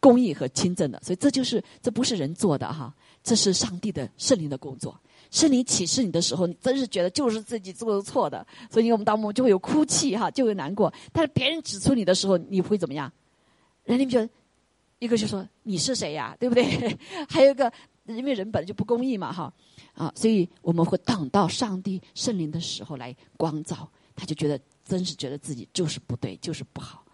[0.00, 4.98] 公义和轻正的，所以这就是这不是人做的哈，这是上帝的圣灵的工作。
[5.30, 10.92] 圣灵启示你的时候，你真是觉得就是自己做的错的，所以我们当中就会有哭泣哈，就会难过。
[11.12, 13.10] 但是别人指出你的时候，你会怎么样？
[13.84, 14.28] 人家觉得
[14.98, 16.98] 一个就说你是谁呀，对不对？
[17.28, 17.72] 还有一个，
[18.06, 19.52] 因为人本来就不公义嘛哈。
[19.94, 27.04] 啊，所以我们会等到上帝圣灵的时候来光照，他就觉得真是觉得自己就是不对，就是不好，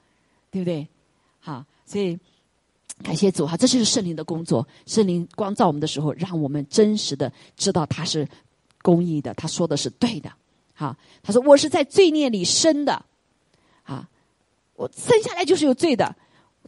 [0.50, 0.86] 对不对？
[1.40, 2.18] 好，所以
[3.02, 4.66] 感谢主哈，这就是圣灵的工作。
[4.86, 8.26] 圣灵光照我们的时候，让我们真实的知道他是
[8.82, 10.32] 公义的，他说的是对的。
[10.74, 13.04] 好，他说我是在罪孽里生的，
[13.82, 14.08] 啊，
[14.74, 16.16] 我生下来就是有罪的，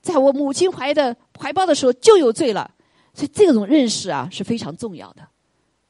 [0.03, 2.71] 在我母亲怀的怀抱的时候就有罪了，
[3.15, 5.27] 所以这种认识啊是非常重要的。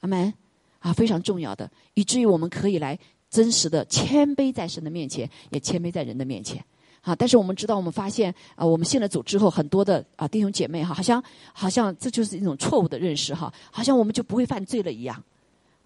[0.01, 0.33] 阿门
[0.79, 2.97] 啊，非常重要的，以至于我们可以来
[3.29, 6.65] 真实的谦卑在神的面前，也谦卑在人的面前。
[7.09, 11.23] 啊，但是我们知道，我们发现啊，我们信了主之后，很多的啊弟兄姐妹哈，好像
[11.55, 15.25] 好像这就是一种错误的认识哈，好像我们就不会犯罪了一样，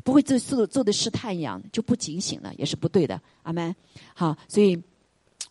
[0.02, 3.20] 不会做做做的试探一样，就不警醒了，也是不对的。
[3.44, 3.72] 阿门。
[4.14, 4.76] 好，所以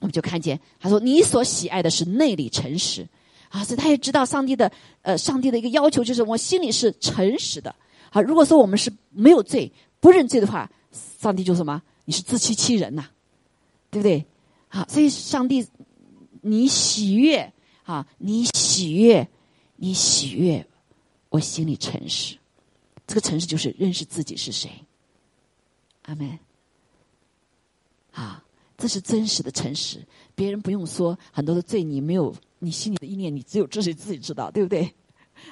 [0.02, 3.08] 我们就看见他说：“你所喜爱的是内里诚实。”
[3.48, 7.74] 啊，所以他也知道上帝的呃，上帝的一个要求就是我心里是诚实的。
[8.10, 11.82] 好，如果说我们是没有罪、不认罪的话，上帝就什么？
[12.06, 13.06] 你是自欺欺人呐，
[13.90, 14.26] 对不对？
[14.74, 15.68] 好，所以上帝，
[16.42, 17.52] 你喜悦
[17.84, 19.28] 啊，你喜悦，
[19.76, 20.66] 你喜悦，
[21.28, 22.38] 我心里诚实。
[23.06, 24.72] 这个诚实就是认识自己是谁。
[26.04, 26.40] 阿门。
[28.14, 28.42] 啊，
[28.78, 30.02] 这是真实的诚实，
[30.36, 34.94] 别人不用说很多的罪，你没有，你心里的意念，你只有自己自己知道，对不对？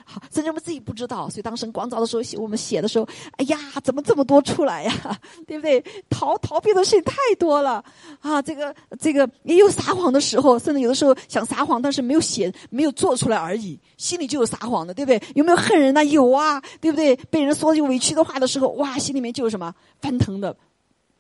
[0.06, 5.20] 好，甚至我们自己不知道，所以当时广早的时候写，我们写的时候，哎呀，怎么这么多出来呀？
[5.46, 5.84] 对不对？
[6.10, 7.84] 逃逃避的事情太多了
[8.22, 8.42] 啊！
[8.42, 15.22] 这个这个也有撒谎的时候，甚至有的时候想撒谎，但是没有写，没有做出来而已，心里就有撒谎的，对不对？
[15.36, 16.04] 有没有恨人呢？
[16.06, 17.16] 有啊，对不对？
[17.30, 20.56] 被人说句委屈的话的时候，哇，心里面就有什么翻腾的，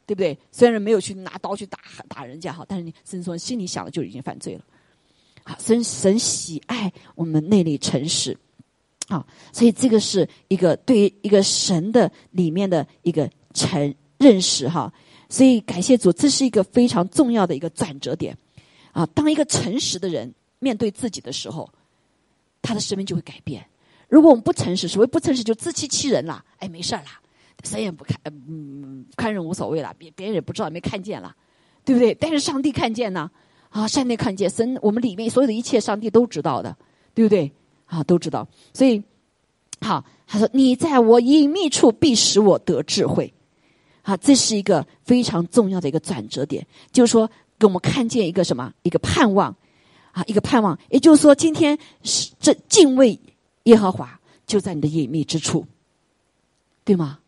[0.05, 0.37] 对不对？
[0.51, 4.61] 虽然没有去拿刀去打打人家哈，但是你甚至说心里想的就已经犯罪了。
[5.43, 8.37] 好，神神喜爱我们内里诚实。
[9.09, 14.93] 啊，所以这个是一个对于一个神的里面的一个承认识哈，
[15.27, 18.37] 所以感谢主，这是一个非常重要的一个转折点
[18.91, 19.05] 啊。
[19.07, 21.67] 当一个诚实的人面对自己的时候，
[22.61, 23.65] 他的生命就会改变。
[24.07, 27.19] 如果我们不诚实，所谓不诚实就自欺欺人了，哎，没事儿啦，
[27.63, 31.35] 谁也不看，嗯，看人无所谓了，别别人也不知道，没看见了，
[31.83, 32.13] 对不对？
[32.13, 33.31] 但是上帝看见呢，
[33.69, 36.77] 啊，上帝看见神，我们里面所有的一切，上帝都知道的，
[37.15, 37.51] 对不对？
[37.89, 38.47] 啊，都知道。
[38.73, 39.03] 所以，
[39.81, 43.33] 好，他说：“你在我隐秘处，必使我得智慧。”
[44.03, 47.29] 啊，这是一个非常重要的一个转折点，就是说，
[47.59, 48.73] 给我们看见一个什么？
[48.83, 49.55] 一个盼望，
[50.13, 50.77] 啊，一个盼望。
[50.89, 53.19] 也就是说，今天是这敬畏
[53.63, 55.65] 耶和华，就在你的隐秘之处，
[56.83, 57.19] 对吗？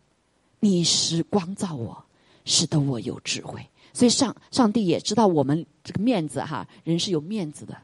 [0.59, 2.05] 你是光照我，
[2.45, 3.63] 使得我有智慧。
[3.93, 7.77] 所以上上帝也知道我们这个面子哈，人是有面子的，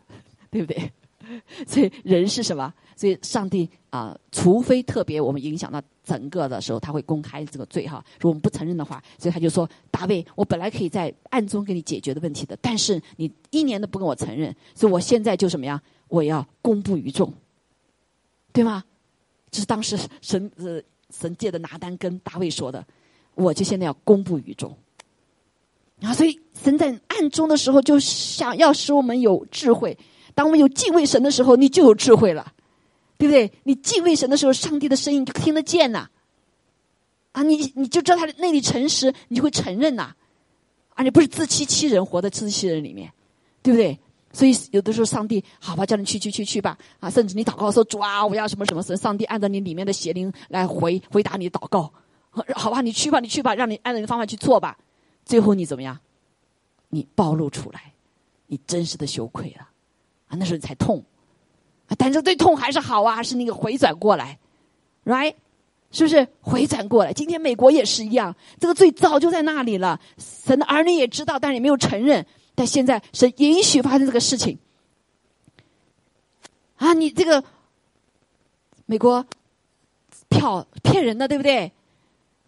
[0.50, 0.92] 对不对？
[1.68, 2.74] 所以人是什么？
[2.96, 8.04] 所以上帝啊，除非特别我们影响到整个的时候，他会公开这个罪哈。
[8.16, 15.82] 如果我们不承认的话，所以他就说：大卫，我本来可以在暗中给你解决的问题的，但是你一年都不跟我承认，所以我现在就什么呀？
[16.08, 17.32] 我要公布于众，
[18.52, 18.84] 对吗？
[19.52, 22.84] 这是当时神呃神借的拿单跟大卫说的，
[23.36, 24.76] 我就现在要公布于众。
[26.02, 29.98] 啊，所以神在暗中的时候，就想要使我们有智慧。
[30.38, 32.54] 当我们有敬畏神的时候，你就有智慧了，
[33.18, 33.52] 对不对？
[33.64, 36.08] 你敬畏神的时候，上帝的声音就听得见呐。
[37.32, 40.14] 啊，你你就知道他的内里诚实，你就会承认呐。
[40.94, 43.12] 而且不是自欺欺人，活在自欺欺人里面，
[43.64, 43.98] 对不对？
[44.32, 46.78] 所以有的时候，上帝好吧，叫你去去去去吧。
[47.00, 51.92] 啊，甚至你祷告说主啊，我要什么什么神，上帝按照你里面的邪灵来回回答你祷告。
[52.54, 54.78] 好吧，你去吧，你去吧，让你按照你的方法去做吧。
[55.26, 55.98] 最后你怎么样？
[56.90, 57.92] 你暴露出来，
[58.46, 59.68] 你真实的羞愧了，
[60.28, 61.04] 啊，那时候你才痛，
[61.98, 64.38] 但是最痛还是好啊，是那个回转过来
[65.06, 65.36] ，right，
[65.92, 67.14] 是不是回转过来？
[67.14, 72.26] 今天美国也是一样，这个罪早就在那里了，神的儿女也知道，但是也没有承认，
[72.56, 74.60] 但现在是允许发生这个事情，
[76.76, 77.44] 啊，你这个
[78.86, 79.26] 美国
[80.28, 81.72] 票骗人的，对不对？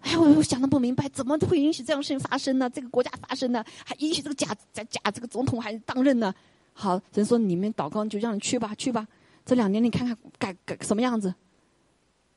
[0.02, 2.70] 哎，我我想的不明白，怎么会允许这样事情发生呢？
[2.70, 6.34] 这个国家发生呢，还允许这个假假假这个总统还当任呢？
[6.82, 9.06] 好，神说你们祷告就让你去吧，去吧。
[9.46, 11.36] 这两年你看看改改什么样子，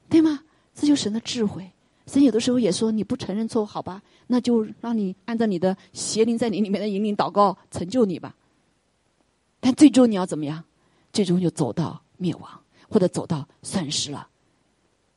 [0.08, 0.40] 对吗？
[0.74, 1.70] 这就是神的智慧。
[2.08, 8.34] 神有的时候也说你不承认错误，好吧，那就让你按照你的邪灵在你里面的引领祷告成就你吧。
[9.60, 10.64] 但最终你要怎么样？
[11.12, 14.26] 最终就走到灭亡，或者走到损失了。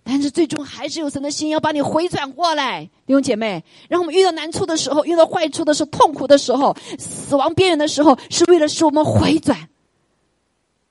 [0.07, 3.63] 但是最终还是有神的心要把你回转过来，弟兄姐妹。
[3.89, 9.67] 让我们遇到难处的时候，遇到坏处的时候，痛苦的时候，死亡边缘的时候，是为了使我们回转。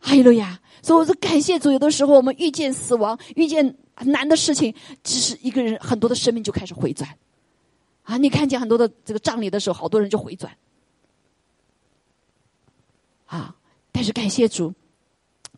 [0.01, 0.61] 哈利路亚！
[0.83, 1.71] 所以我说感谢主。
[1.71, 7.09] 有的时候我们遇见死亡，遇见难的事情，只是一个人很多的生命就开始回转。
[8.03, 10.53] 啊，你看见很多的这个葬礼的时候，好多人就回转。
[13.27, 13.55] 啊，
[13.93, 14.75] 但是感谢主。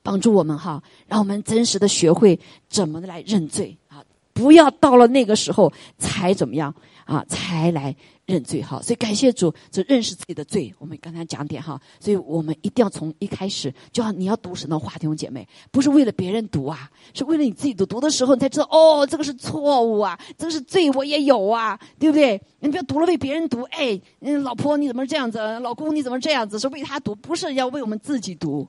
[0.07, 2.39] 帮助我们哈，让我们真实的学会
[2.69, 4.05] 怎么来认罪啊！
[4.33, 6.73] 不要到了那个时候才怎么样
[7.07, 7.93] 啊，才来
[8.25, 8.81] 认罪哈。
[8.83, 10.73] 所以感谢主，就认识自己的罪。
[10.79, 17.85] 我们刚才讲点哈，所以我们一定要从一开始就要你要读神的话，弟兄姐妹，不是为了别人读啊，是为了你自己读。
[17.85, 22.41] 读的时候你才知道哦，这个是错误啊，这个是罪，我也有啊，对不对？
[22.61, 25.39] 你不要读了为别人读，哎，嗯，老婆你怎么这样子？
[25.61, 26.59] 老公你怎么这样子？
[26.61, 28.69] 是为他读，不是要为我们自己读。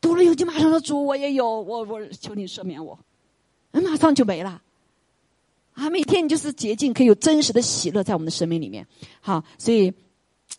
[0.00, 2.98] 读了有就，马上说主，我也有，我我求你赦免我，
[3.72, 4.62] 马上就没了。
[5.74, 8.86] 啊，每天你就是洁净，可以有真实的喜乐在我们的生命里面。
[9.20, 9.92] 好，所以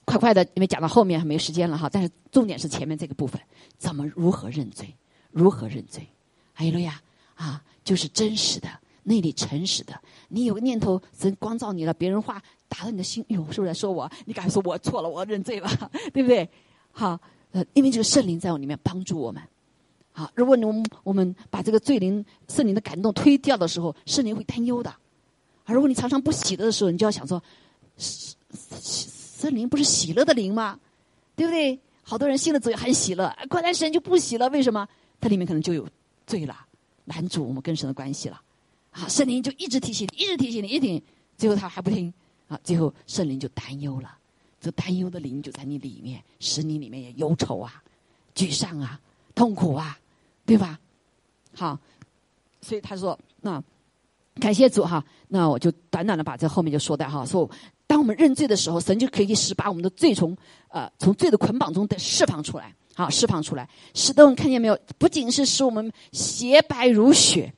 [0.05, 1.89] 快快的，因为讲到后面还没时间了哈。
[1.89, 3.41] 但是重点是前面这个部分，
[3.77, 4.93] 怎么如何认罪，
[5.31, 6.07] 如何认罪？
[6.53, 7.01] 还有了呀，
[7.35, 8.69] 啊，就是真实的，
[9.03, 9.93] 内里诚实的。
[10.29, 14.09] 你有个念头，神光照你了，别人话打到你的心，哟，是不是在说我？
[14.25, 15.69] 你敢说我错了，我认罪了，
[16.13, 16.47] 对不对？
[16.91, 17.19] 好。
[17.51, 19.41] 呃，因为这个圣灵在我里面帮助我们，
[20.11, 24.93] 好，如果我们我们把这个罪灵圣灵的感动推掉的时候，圣灵会担忧的。
[25.65, 27.41] 而如果你常常不喜乐的时候，你就要想说，
[27.97, 30.79] 圣灵不是喜乐的灵吗？
[31.35, 31.79] 对不对？
[32.03, 34.87] 好多人信了主也很喜乐，过段时间就不喜乐，为什么？
[35.21, 35.87] 它里面可能就有
[36.25, 36.55] 罪了，
[37.05, 38.41] 拦阻我们跟神的关系了。
[38.91, 41.01] 啊，圣灵就一直提醒你，一直提醒你，一听，
[41.37, 42.11] 最后他还不听，
[42.47, 44.17] 啊，最后圣灵就担忧了。
[44.62, 47.82] 这担忧的灵就在你里面，使你里面也忧愁啊、
[48.36, 48.99] 沮丧啊、
[49.34, 49.97] 痛苦啊，
[50.45, 50.80] 对吧？
[51.55, 51.80] 好，
[52.62, 53.64] 所以他说：“那
[54.36, 57.26] 感谢主哈，那我就短短的把这后面就说的哈。
[57.26, 57.49] 说
[57.88, 60.36] 当我们认罪的时候，神就可以使把我们的罪从
[60.68, 64.78] 呃从罪的捆绑中的释放出来，好释放出来，使得我们看见没有？
[64.97, 67.53] 不仅是使我们洁白如雪，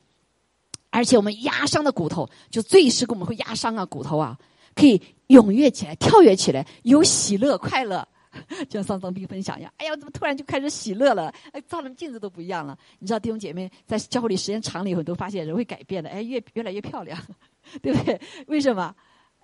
[0.89, 4.37] 而且我们压伤的骨头，就罪是给我们会压伤啊骨头啊。”
[4.73, 8.07] 可以踊跃起来，跳跃起来，有喜乐、快乐，
[8.69, 9.73] 就像上张斌分享一样。
[9.77, 11.33] 哎呀，怎么突然就开始喜乐了？
[11.51, 12.77] 哎，照的镜子都不一样了。
[12.99, 16.09] 你知道弟兄姐妹在教会里时间长了以后，都发现人会改变的。
[16.09, 17.19] 哎，越越来越漂亮，
[17.81, 18.19] 对不对？
[18.47, 18.95] 为什么？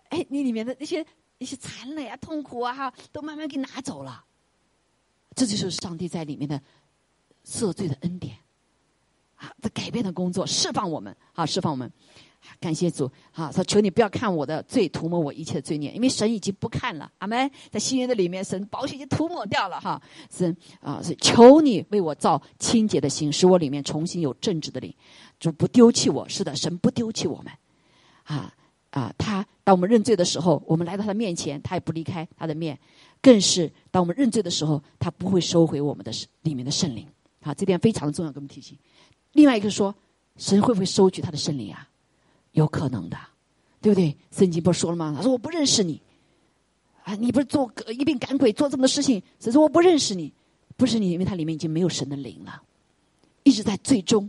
[0.09, 1.05] 哎，你里面的那些
[1.37, 4.23] 一些残累啊、痛苦啊，哈，都慢慢给拿走了。
[5.35, 6.59] 这就是上帝在里面的
[7.45, 8.35] 赦罪的恩典
[9.35, 11.91] 啊，的改变的工作，释放我们啊，释放我们。
[12.59, 13.51] 感谢主啊！
[13.51, 17.11] 说求你不要看我的罪，涂抹我一切的罪孽，因为神已经不看了。
[17.17, 17.49] 阿门。
[17.69, 20.01] 在新约的里面，神保险已经涂抹掉了哈。
[20.31, 24.93] 神啊，是求你为我造清洁的心，使我里面重新有正直的灵。
[25.39, 27.51] 主不丢弃我，是的，神不丢弃我们。
[28.23, 28.53] 啊
[28.91, 32.79] 啊，他当我们认罪的时候，我们来到他面前，他也不离开他的面。
[33.21, 36.11] 更是当我们认罪的时候，他不会收回我们的
[36.43, 37.05] 里面的圣灵。
[37.41, 38.77] 好，这点非常的重要，给我们提醒。
[39.33, 39.93] 另外一个说，
[40.37, 41.87] 神会不会收取他的圣灵啊？
[42.57, 43.17] 有可能的，
[43.79, 44.17] 对不对？
[44.31, 45.13] 圣经不是说了吗？
[45.15, 46.01] 他说我不认识你，
[47.03, 50.33] 啊，你不是做一并赶鬼做这么多事情，所以说我不认识你，
[50.75, 52.63] 不是你，因为它里面已经没有神的灵了，
[53.43, 54.27] 一直在最终，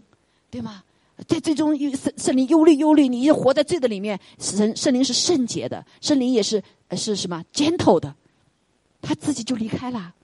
[0.51, 0.85] 对吗？
[1.27, 6.63] 在最终，圣圣灵忧虑忧虑，你一活在罪的里面，神圣灵是圣洁的，圣灵也是
[6.93, 8.15] 是什么 gentle 的，
[9.01, 10.15] 他自己就离开了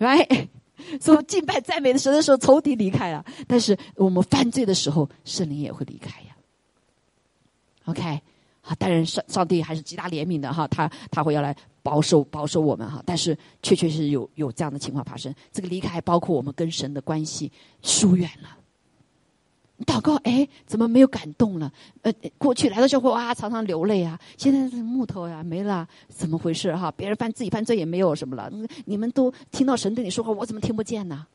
[0.00, 0.48] ，right？
[1.00, 6.33] 所以敬拜赞美的神的时候，仇敌离开了，但是我们犯罪的时候，圣灵也会离开呀。
[7.86, 8.20] OK，
[8.60, 15.34] 好，当然上上帝还是极大怜悯的哈，他他会要来保守保守我们哈，但是确确实有有这样的情况发生。
[15.52, 17.50] 这个离开包括我们跟神的关系
[17.82, 18.56] 疏远了。
[19.84, 21.70] 祷告，哎，怎么没有感动了？
[22.02, 26.92] 呃，过去来的时候哇，常常流泪啊，现在是木头呀，没了，怎么回事哈？
[26.96, 28.50] 别人犯自己犯罪也没有什么了，
[28.86, 31.26] 你们都听到神对你说话，我怎么听不见呢？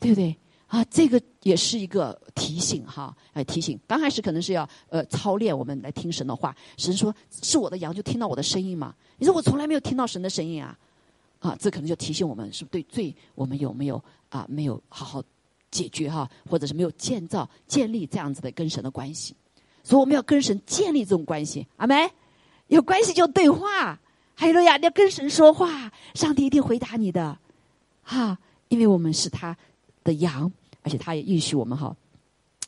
[0.00, 0.34] 对不对？
[0.68, 3.78] 啊，这个也是一个提醒哈，哎，提醒。
[3.86, 6.54] 刚开始可能是要呃操练我们来听神的话。
[6.76, 10.76] 神说：“是我的羊，就听到我的声音嘛。”你说我从来没有听到神的声音啊，
[11.38, 15.22] 啊，这可能就提醒我们，是不是对罪我们有没有啊没有好好
[15.70, 19.36] 解决哈，或者是没有建造建立这样子的跟神的关系。
[19.84, 22.10] 所以我们要跟神建立这种关系，阿梅，
[22.66, 24.00] 有关系就对话，
[24.34, 27.38] 还有呀，你要跟神说话，上帝一定回答你的，
[28.02, 28.36] 哈，
[28.66, 29.56] 因为我们是他。
[30.06, 30.50] 的羊，
[30.80, 31.94] 而且他也允许我们哈。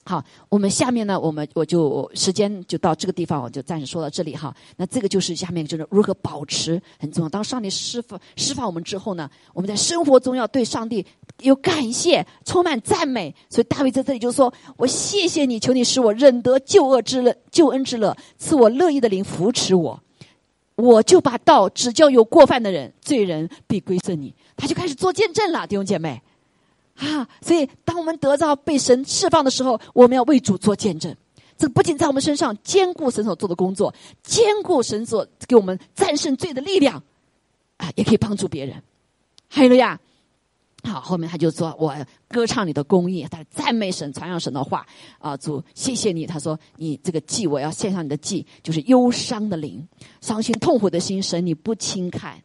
[0.04, 4.56] 好，我们下面呢，我们我就时间就到这个地方，我就暂时说到这里哈。
[4.74, 7.28] 那这个就是下面就是如何保持很重要。
[7.28, 11.04] 当上帝释放释放我们之后呢，我们在生活中要对上帝
[11.40, 13.34] 有感谢，充满赞美。
[13.50, 20.02] 所以大卫在这里就说：“我谢谢你，求你使我忍得救恶之乐、救恩之乐，赐我乐意的灵扶持我。
[20.76, 26.22] 我就把道指教有过犯的人，罪人必归顺你。”他就开始做见证了，弟兄姐妹。
[26.98, 31.14] 啊，所以当我们得到被神释放的时候，我们要为主做见证。
[31.56, 33.92] 这不仅在我们身上兼顾神所做的工作，
[34.22, 37.02] 兼顾神所给我们战胜罪的力量，
[37.78, 38.80] 啊，也可以帮助别人。
[39.48, 39.98] 还有呀，
[40.84, 41.94] 好，后面他就说：“我
[42.28, 44.86] 歌唱你的公义，他赞美神，传扬神的话。
[45.18, 46.26] 啊，主，谢谢你。
[46.26, 49.86] 他说，你这个祭，我要献上你的祭，就是忧伤的灵，
[50.20, 52.40] 伤心痛苦的心，神你不轻看。”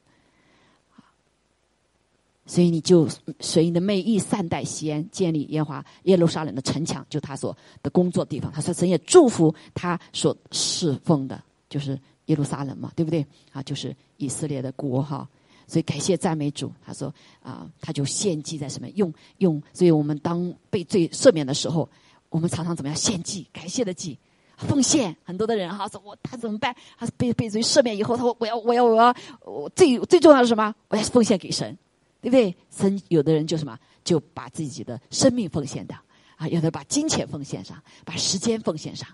[2.45, 3.07] 所以你就
[3.39, 8.51] 随你的美意善待西安，建立耶华耶路撒冷的城墙，就他所的工作地方。
[8.51, 13.25] 他说神也祝福他所侍奉的，就是耶路撒冷嘛，对不对？
[13.51, 15.27] 啊，就是以色列的国哈。
[15.65, 16.69] 所以感谢赞美主。
[16.85, 18.89] 他说啊，他就献祭在什么？
[18.95, 19.63] 用用。
[19.71, 21.89] 所以我们当被罪赦免的时候，
[22.29, 23.47] 我们常常怎么样献祭？
[23.53, 24.19] 感谢的祭，
[24.57, 25.15] 奉献。
[25.23, 26.75] 很多的人哈说，我他怎么办？
[26.99, 29.15] 他被被罪赦免以后，他说我要我要我要，
[29.45, 30.75] 我最最重要的是什么？
[30.89, 31.75] 我要奉献给神。
[32.23, 32.55] 对不对？
[32.71, 35.97] 生有的人就什么，就把自己的生命奉献掉
[36.37, 39.05] 啊；有的把金钱奉献上，把时间奉献上。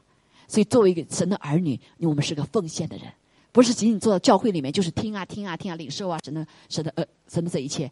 [0.48, 3.12] 所以，作为一个神的儿女，我们是个奉献的人，
[3.52, 7.92] 不是仅仅坐到教会里面就是听啊听啊听啊领受啊神的神的呃神的这一切，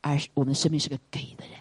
[0.00, 1.58] 而我们的生命是个给的人。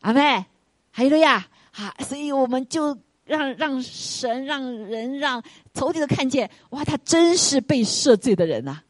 [0.00, 0.44] 阿妹，
[0.90, 5.42] 还有了呀，啊，所以我们就让让神让人让
[5.72, 8.82] 仇敌都看见，哇，他真是被赦罪的人呐。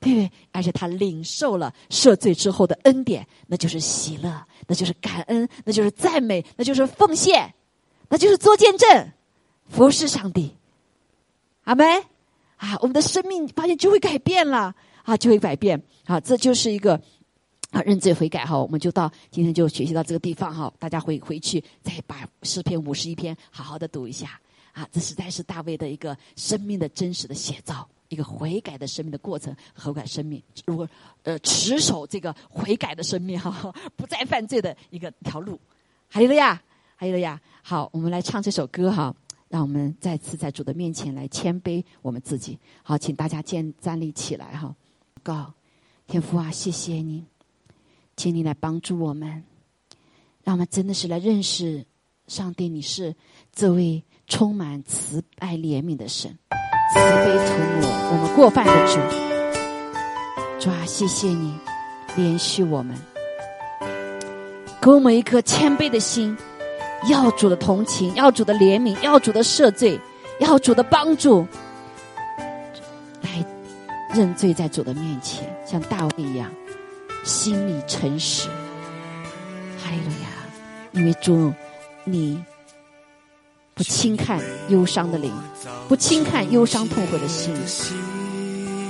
[0.00, 0.30] 对不对？
[0.52, 7.52] 而且他领受了赦罪之后的恩典，那就是喜乐，那就是感恩，那就是赞美，那就是奉献，
[8.08, 9.12] 那就是做见证，
[9.68, 10.54] 服侍上帝。
[11.64, 11.86] 阿门！
[12.56, 16.94] 啊，我们的生命发现就会改变了啊，就会改变啊，这就是一个
[17.70, 18.58] 啊认罪悔改哈。
[18.58, 24.40] 我们就到今天就学习到这个地方哈，大家回回去再把诗篇五十一篇好好的读一下
[24.72, 27.88] 啊，这实在是大卫的一个生命的真实的写照。
[28.08, 30.88] 一个悔改的生命的过程，悔改生命，如果
[31.22, 35.60] 呃持守这个悔改的生命哈，不再犯罪的一个条路，
[36.08, 36.62] 还有了呀，
[36.96, 37.40] 还有了呀。
[37.62, 39.14] 好，我们来唱这首歌哈，
[39.48, 42.58] 让我们再次在主的面前来谦卑我们自己。
[42.82, 44.74] 好，请大家建站立起来哈。
[45.22, 45.52] 告
[46.06, 47.24] 天父啊，谢谢你，
[48.16, 49.44] 请你来帮助我们，
[50.44, 51.84] 让我们真的是来认识
[52.26, 53.14] 上帝，你是
[53.52, 56.38] 这位充满慈爱怜悯的神。
[56.98, 58.98] 慈悲涂抹我们过犯的主。
[60.58, 61.54] 主啊，谢谢你
[62.16, 62.96] 怜恤我们，
[64.80, 66.36] 给我们一颗谦卑的心，
[67.08, 70.00] 要主的同情，要主的怜悯，要主的赦罪，
[70.40, 71.46] 要主的帮助，
[73.22, 73.30] 来
[74.12, 76.50] 认罪在主的面前，像大卫一样，
[77.22, 78.48] 心里诚实。
[79.80, 80.28] 哈利路亚！
[80.90, 81.52] 因为主，
[82.02, 82.42] 你
[83.74, 84.40] 不轻看
[84.70, 85.32] 忧伤的灵，
[85.88, 87.54] 不轻看忧伤痛悔的心。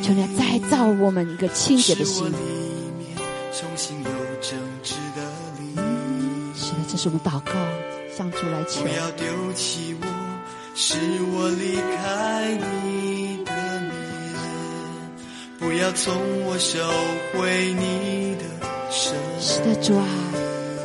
[0.02, 2.24] 求你再造我们一个清洁的心。
[6.54, 7.52] 是的，这是我们祷告，
[8.16, 8.82] 向主来求。
[8.82, 10.06] 不要丢弃我，
[10.74, 10.96] 使
[11.32, 14.34] 我离开你的面，
[15.58, 16.12] 不要从
[16.46, 16.78] 我收
[17.32, 18.44] 回你的
[18.90, 19.14] 手。
[19.40, 20.04] 是的，主啊，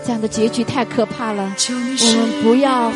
[0.06, 1.56] 这样的结局太可怕了。
[1.70, 2.92] 我们不要，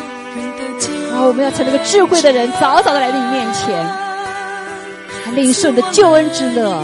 [1.17, 3.83] 啊，我们要成那个智慧的人，早早的来到你面前。
[5.33, 6.81] 领受你的救恩之乐，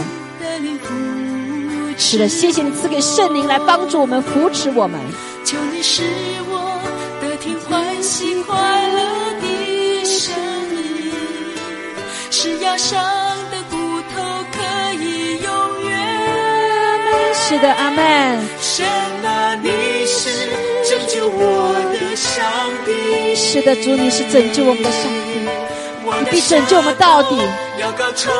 [1.97, 4.99] 是的，谢谢你赐给圣灵来帮助我们、扶持我们。
[5.45, 6.01] 求你使
[6.49, 6.81] 我
[7.21, 8.55] 得听欢喜快
[8.89, 8.99] 乐
[9.39, 10.33] 的声
[10.75, 11.13] 音，
[12.31, 12.99] 是压伤
[13.51, 13.77] 的骨
[14.13, 14.21] 头
[14.51, 15.91] 可以永远。
[17.33, 18.39] 是的，阿门。
[19.61, 20.29] 你是
[20.89, 22.43] 拯救我的上
[22.85, 23.35] 帝。
[23.35, 25.11] 是的，主，你是拯救我们的上帝。
[26.19, 27.37] 你必拯救我们到底。
[27.79, 28.31] 要高唱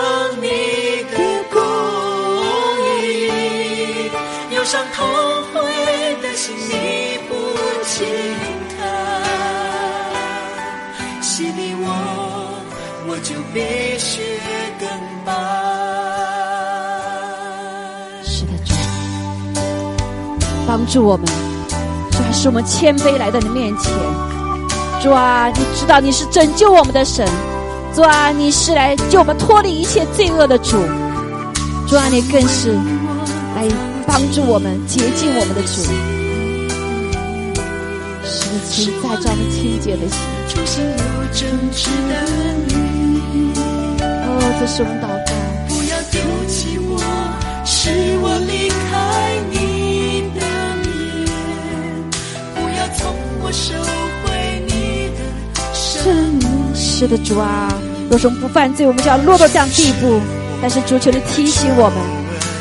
[0.42, 1.18] 你的
[1.52, 1.60] 公
[3.02, 4.12] 义，
[4.56, 5.06] 忧伤痛
[5.54, 5.62] 悔
[6.22, 7.36] 的心你不
[7.84, 8.06] 轻
[8.78, 8.82] 看，
[11.22, 11.88] 洗礼我，
[13.08, 13.60] 我就必
[13.98, 14.22] 须
[14.80, 14.88] 更
[15.26, 15.32] 白。
[20.74, 21.24] 帮助我们，
[22.10, 23.94] 主啊是我们谦卑来到你面前。
[25.04, 27.28] 主啊，你知道你是拯救我们的神。
[27.94, 30.78] 主啊，你是来救我们脱离一切罪恶的主。
[31.88, 32.74] 主啊，你更是
[33.56, 33.68] 来
[34.08, 35.84] 帮助我们洁净我们的主。
[38.26, 40.18] 是请再造我们清洁的心。
[44.26, 45.08] 哦，这是我们祷
[56.96, 57.74] 是的，主啊，
[58.08, 60.22] 若是我们不犯罪，我们就要落到这样地步。
[60.62, 61.98] 但是主求你提醒我们，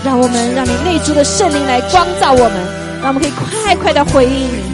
[0.03, 2.53] 让我们让你内住的圣灵来光照我们，
[3.03, 4.73] 让我们可以快快的回应你。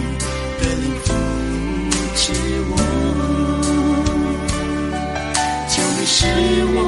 [5.69, 6.25] 求你使
[6.75, 6.79] 我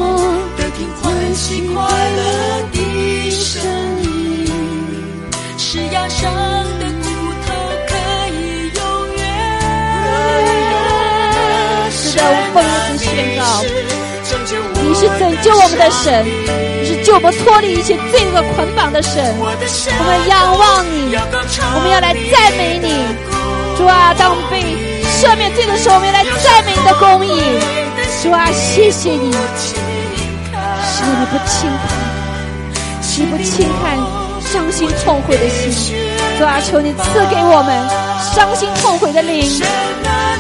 [0.56, 2.22] 得听欢喜快乐
[15.20, 19.22] 拯救我们的神，你是救我们脱离一切罪恶捆绑的神。
[19.38, 19.44] 我
[20.06, 21.14] 们仰望你，
[21.74, 23.04] 我们要来赞美你，
[23.76, 24.14] 主啊！
[24.16, 24.64] 当我们被
[25.20, 27.38] 赦免罪的时候，我们要来赞美你的公义。
[28.22, 31.92] 主啊，谢谢你，是你不轻看，
[33.18, 34.00] 你不轻看
[34.40, 35.70] 伤心痛悔的心。
[36.38, 37.76] 主啊，求你赐给我们
[38.34, 39.42] 伤心痛悔的灵。
[39.44, 39.68] 上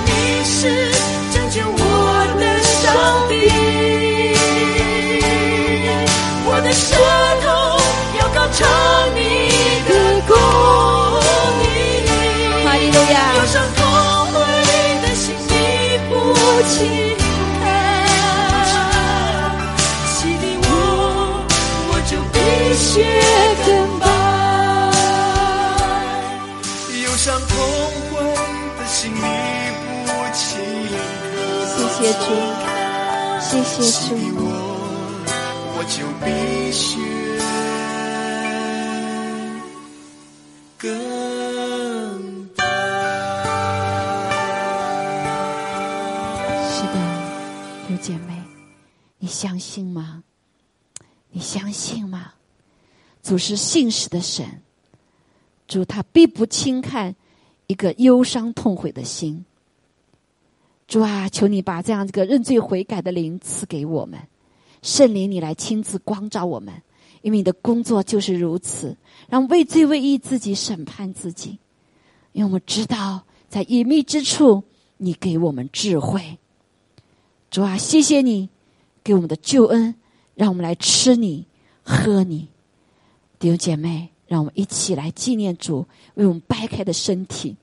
[0.06, 2.46] 帝，我的
[6.72, 6.96] 舌
[7.42, 7.46] 头
[8.18, 8.58] 要高唱
[9.14, 9.18] 你
[9.88, 9.90] 的
[10.28, 10.30] 公
[11.62, 11.66] 义。
[12.64, 13.16] 哈利路亚。
[13.36, 13.78] 忧伤痛
[14.32, 14.34] 悔
[15.02, 15.50] 的心你
[16.08, 16.12] 不
[16.68, 16.76] 轻
[17.60, 17.64] 看，
[20.06, 20.64] 洗礼我，
[21.88, 22.36] 我就必
[22.78, 22.90] 须
[23.66, 23.68] 更
[24.00, 24.02] 白。
[27.02, 27.50] 忧伤痛
[28.10, 28.12] 悔
[28.78, 29.16] 的心你
[29.80, 29.86] 不
[30.32, 30.38] 轻
[30.90, 31.28] 看。
[31.76, 32.24] 谢谢主。
[33.40, 34.38] 谢谢主，我
[35.90, 37.00] 就必须
[40.78, 40.88] 更。
[46.68, 46.94] 是的，
[47.90, 48.40] 有姐妹，
[49.18, 50.22] 你相信吗？
[51.30, 52.34] 你相信吗？
[53.20, 54.62] 主是信实的神，
[55.66, 57.16] 主他必不轻看
[57.66, 59.44] 一个忧伤痛悔的心。
[60.86, 64.20] 主啊，求你把这样一个认罪悔改的灵赐给我们，
[64.82, 66.74] 圣灵，你来亲自光照我们，
[67.22, 68.96] 因为你的工作就是如此，
[69.28, 71.58] 让为罪为义自己审判自己，
[72.32, 74.62] 因为我们知道在隐秘之处，
[74.96, 76.38] 你给我们智慧。
[77.50, 78.48] 主啊，谢谢你
[79.02, 79.94] 给我们的救恩，
[80.34, 81.46] 让我们来吃你
[81.82, 82.48] 喝你。
[83.38, 87.56] 弟兄姐妹，让我们一起来纪念主为我们掰开的身体，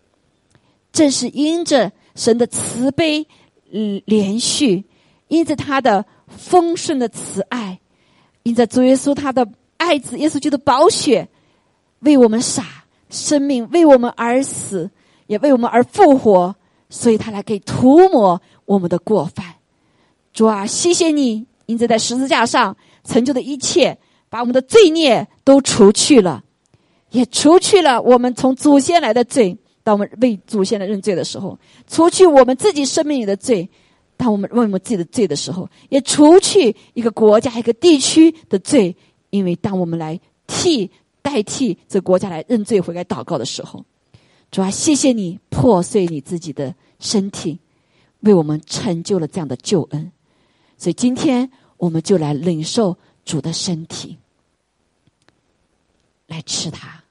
[0.92, 1.92] 正是因着。
[2.18, 3.28] 神的慈悲、
[3.72, 4.84] 嗯，连续，
[5.28, 7.80] 因着他的丰盛的慈爱，
[8.44, 9.48] 因着主耶稣他的
[9.78, 11.28] 爱子耶稣基督的宝血
[12.00, 14.90] 为我们洒生命，为我们而死，
[15.28, 16.56] 也为我们而复活，
[16.90, 19.56] 所以他来给涂抹我们的过犯。
[20.34, 23.98] 主啊，谢谢你，因着在十字架上成就的一切，
[24.30, 26.44] 把我们的罪孽都除去了，
[27.12, 29.58] 也除去了我们从祖先来的罪。
[29.84, 31.58] 当我们为祖先来认罪的时候，
[31.88, 33.70] 除去我们自己生命里的罪。
[34.18, 38.96] 当我们为我们自己的罪的时候，也除去一个国家、一个地区的罪，
[39.30, 40.90] 因为当我们来替
[41.22, 43.86] 代替这国家来认罪悔改祷告的时候，
[44.50, 47.60] 主啊，谢谢你破碎你自己的身体，
[48.22, 50.12] 为我们成就了这样的救恩。
[50.78, 54.18] 所以今天我们就来领受主的身体，
[56.26, 57.04] 来吃它，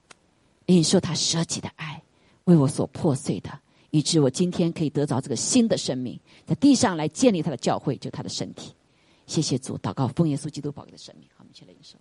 [0.66, 2.02] 领受他舍己的爱，
[2.44, 3.50] 为我所破碎的。
[3.96, 8.74] 以致我今天可以得着这个新的生命，在地上来建立他的教会，就他的身体。
[9.26, 11.26] 谢谢主，祷告奉耶稣基督宝贵的生命。
[11.34, 11.96] 好，我们一起来领受。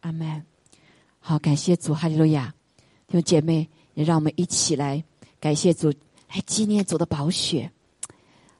[0.00, 0.44] 阿门。
[1.20, 2.52] 好，感谢主，哈利路亚。
[3.06, 5.04] 弟兄姐妹，也让我们一起来
[5.38, 5.92] 感谢主，
[6.28, 7.70] 来纪念主的宝血。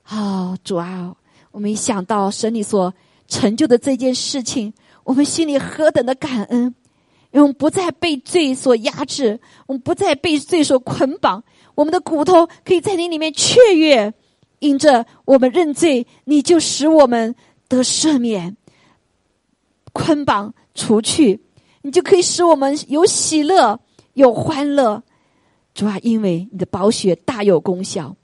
[0.02, 1.16] 好，主啊，
[1.50, 2.94] 我们一想到神你所
[3.26, 4.72] 成就的这件事情。
[5.10, 6.72] 我们心里何等的感恩，
[7.32, 11.42] 因为我们不再被罪所压制，我们不再被罪所捆绑，
[11.74, 14.14] 我们的骨头可以在你里面雀跃。
[14.60, 17.34] 因着我们认罪，你就使我们
[17.66, 18.56] 得赦免，
[19.92, 21.40] 捆绑除去，
[21.82, 23.80] 你就可以使我们有喜乐，
[24.12, 25.02] 有欢乐。
[25.74, 28.14] 主啊，因为你的宝血大有功效，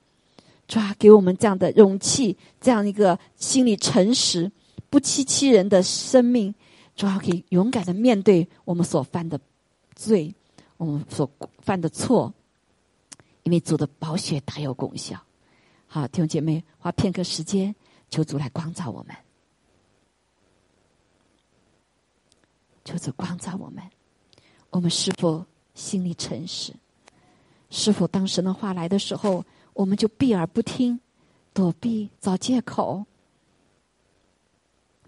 [0.69, 4.49] 主啊，给我们这样的勇气，这样一个心里诚实、
[4.89, 6.55] 不欺欺人的生命。
[6.97, 9.39] 主要可以勇敢的面对我们所犯的
[9.95, 10.33] 罪，
[10.77, 11.29] 我们所
[11.59, 12.33] 犯的错，
[13.43, 15.21] 因为主的宝血大有功效。
[15.85, 17.73] 好，弟兄姐妹，花片刻时间，
[18.09, 19.15] 求主来光照我们，
[22.83, 23.83] 求主光照我们。
[24.71, 25.45] 我们是否
[25.75, 26.73] 心里诚实？
[27.69, 30.99] 是否当神的话来的时候，我们就避而不听，
[31.53, 33.05] 躲避，找借口？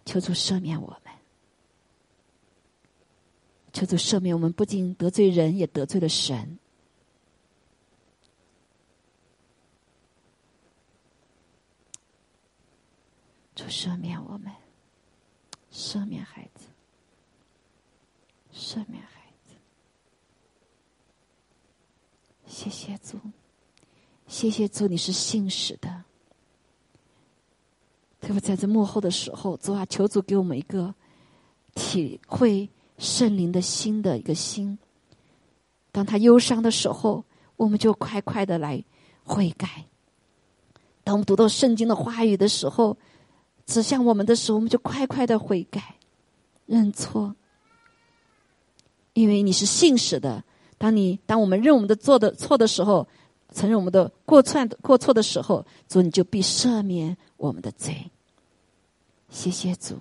[0.06, 1.09] 求主赦免我们。
[3.80, 6.60] 求主赦免我们，不仅得罪人，也得罪了神。
[13.56, 14.52] 主赦免我们，
[15.72, 16.66] 赦免孩子，
[18.54, 19.56] 赦免孩子。
[22.46, 23.18] 谢谢主，
[24.28, 26.04] 谢谢主，你是信使的。
[28.20, 30.94] 特别在这幕后的时候，主啊，求主给我们一个
[31.76, 32.70] 体会。
[33.00, 34.78] 圣灵的心的一个心，
[35.92, 37.24] 当他忧伤的时候，
[37.56, 38.84] 我们就快快的来
[39.24, 39.68] 悔改；
[41.04, 42.98] 当我们读到圣经的话语的时候，
[43.66, 45.96] 指向我们的时候，我们就快快的悔改、
[46.66, 47.34] 认错。
[49.14, 50.44] 因为你是信使的，
[50.78, 53.08] 当你当我们认我们的做的错的时候，
[53.54, 58.12] 承认我们的过错过错的时候，主你就必赦免我们的罪。
[59.30, 59.96] 谢谢主，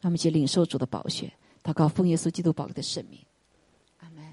[0.00, 1.32] 让我们去领受主的宝血。
[1.68, 3.20] 祷告奉耶稣基督宝贵的圣名，
[3.98, 4.24] 阿门，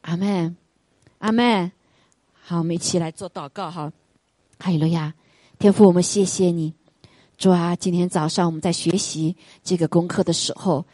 [0.00, 0.56] 阿门，
[1.18, 1.70] 阿门。
[2.32, 3.92] 好，我们一起来做祷告哈。
[4.58, 5.14] 哈利路亚，
[5.60, 6.74] 天父，我们谢谢你，
[7.38, 7.76] 主啊！
[7.76, 10.84] 今天早上我们在学习这个功课的时候，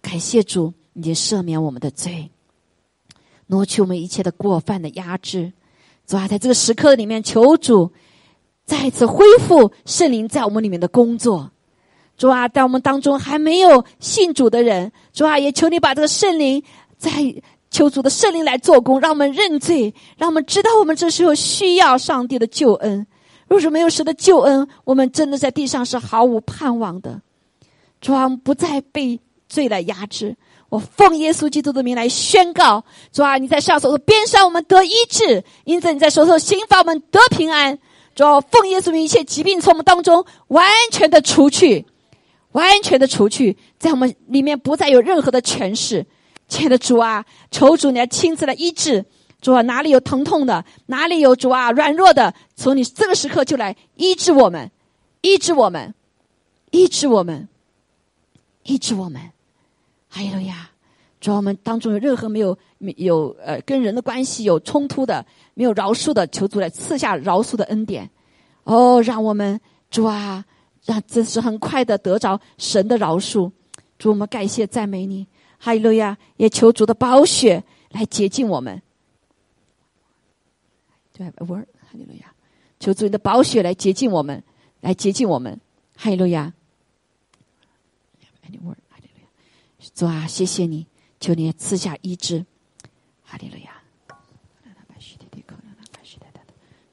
[0.00, 2.30] 感谢主，你赦免我们的罪，
[3.48, 5.52] 挪去我们一切的过犯的压制。
[6.06, 7.92] 主啊，在这个时刻里面，求主。
[8.70, 11.50] 再次恢复圣灵在我们里面的工作，
[12.16, 16.62] 主啊，在我们当中还没有信主的人，主啊，也求你把这个圣灵
[16.96, 17.10] 在
[17.68, 23.04] 求主的圣灵来做工，让我们认罪，让我们知道我们这时候需要上帝的救恩。
[23.48, 27.20] 若是没有神的救恩，我们真的在地上是毫无盼望的。
[28.00, 29.18] 主啊，不再被
[29.48, 30.36] 罪来压制。
[30.68, 37.76] 我奉耶稣基督的名来宣告：主啊，你在上手的边上，我们得医治；因此你在手头刑罚，我们得平安。
[38.20, 41.86] 主奉耶稣名，一切疾病从我们当中完全的除去，
[42.52, 46.04] 完全的除去，在我们里面不再有任何的权势。
[46.46, 49.06] 亲爱的主啊，求主你来亲自来医治。
[49.40, 54.70] 主啊，哪里有疼痛的，哪里有主啊软弱的，从你这个时刻就来医治我们，
[55.22, 55.94] 医治我们，
[56.72, 57.48] 医治我们，
[58.64, 59.32] 医治我们。
[60.10, 60.68] 哈利路亚！
[61.20, 65.24] 主啊，我们当中有任何没有没有呃跟人的关系有冲突的。
[65.52, 68.08] 没有饶恕的，求主来赐下饶恕的恩典，
[68.64, 69.60] 哦，让我们
[69.90, 70.42] 主啊，
[70.86, 73.52] 让真是很快的得着神的饶恕。
[73.98, 75.26] 主，我们感谢赞美你，
[75.58, 76.16] 哈利路亚！
[76.38, 78.80] 也求主的宝血来洁净我们。
[81.12, 82.32] 对，a word，哈利路亚！
[82.78, 84.42] 求主你的宝血来洁净我们，
[84.80, 85.60] 来洁净我们，
[85.94, 86.54] 哈利路亚
[88.48, 89.26] ！Any word，哈利路亚！
[89.94, 90.86] 主啊，谢谢你，
[91.20, 92.44] 求你赐下医治，
[93.22, 93.70] 哈利路亚！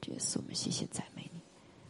[0.01, 1.39] 主耶稣，我们谢谢赞美你，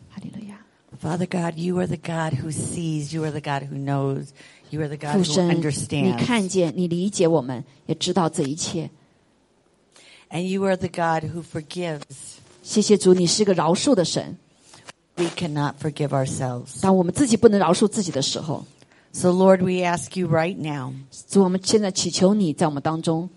[0.09, 0.63] 哈利路亚
[1.01, 3.13] ！Father God, you are the God who sees.
[3.13, 4.29] You are the God who knows.
[4.69, 6.17] You are the God who 神，你 understands.
[6.17, 8.89] 你看见，你理解我们，也知道这一切。
[10.29, 12.01] And you are the God who forgives.
[12.63, 14.37] 谢谢主，你是个饶恕的神。
[15.15, 16.81] We cannot forgive ourselves.
[16.81, 18.65] 当我们自己不能饶恕自己的时候，
[19.14, 20.94] So, Lord, we ask you right now,
[21.28, 23.28] 主，我们现在祈求你在我们当中，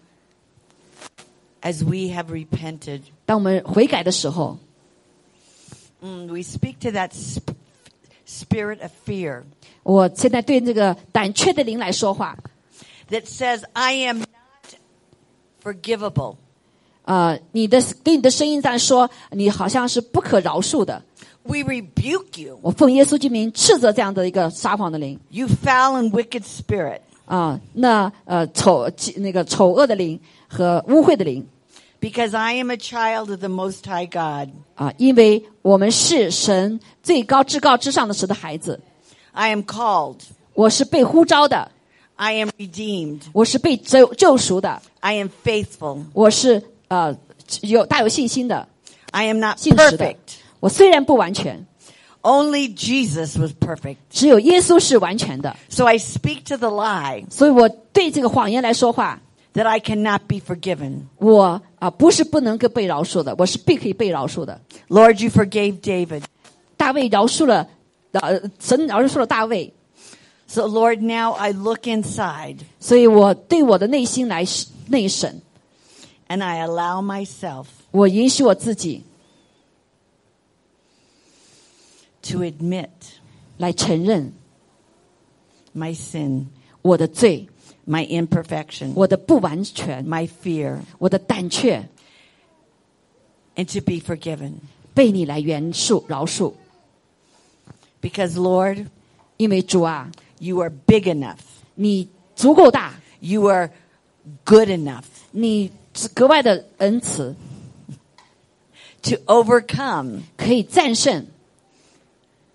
[1.61, 4.57] as we have repented, 当我们悔改的时候，
[5.99, 7.51] mm, we speak to that sp-
[8.25, 9.43] spirit of fear
[9.83, 12.37] 我现在对这个胆怯的灵来说话，
[13.09, 14.25] that says, I am not
[15.61, 16.37] forgivable.
[17.03, 21.03] 呃，你的给你的声音在说，你好像是不可饶恕的。
[21.43, 31.45] We rebuke you, 我奉耶稣之名斥责这样的一个撒谎的灵 you foul and wicked spirit, 啊、那呃丑那个丑恶的灵和污秽的灵
[32.01, 34.49] because I am a child of the Most High God.
[34.75, 38.79] 啊、因为我们是神最高至高至上的神的孩子，
[39.31, 40.17] I am called.
[40.53, 41.71] 我是被呼召的，
[42.15, 43.21] I am redeemed.
[43.33, 46.05] 我是被救救赎的， I am faithful.
[46.13, 47.15] 我是呃
[47.61, 48.67] 有大有信心的，
[49.11, 50.15] I am not 信实的 perfect.。
[50.59, 51.65] 我虽然不完全，
[52.21, 53.97] Only Jesus was perfect.
[54.09, 59.21] 只有耶稣是完全的， So I speak to the lie 所以我对这个谎言来说话，
[59.53, 61.01] that I cannot be forgiven.
[61.17, 64.59] 我啊、不是不能够被饶恕的，我是必可以被饶恕的。
[64.89, 66.23] Lord, you forgave David.
[66.77, 67.67] 大卫饶恕了，
[68.13, 69.71] 呃，神饶恕了大卫，
[70.47, 74.43] So Lord, now I look inside 所以我对我的内心来
[74.87, 75.41] 内审，
[76.27, 79.03] and I allow myself 我允许我自己
[82.21, 82.89] to admit
[83.57, 84.33] 来承认
[85.75, 86.45] my sin,
[86.81, 87.47] 我的罪，
[87.87, 91.87] my imperfection, 我的不完全， my fear, 我的胆怯，
[93.55, 94.53] and to be forgiven.
[94.93, 96.53] 被你来原恕饶恕，
[98.01, 98.87] Because Lord,
[99.37, 100.09] 因为主啊，
[100.39, 101.37] you are big enough.
[101.75, 103.71] 你足够大， You are
[104.43, 105.71] good enough 你
[106.13, 107.35] 格外的恩慈，
[109.01, 111.25] to overcome 可以战胜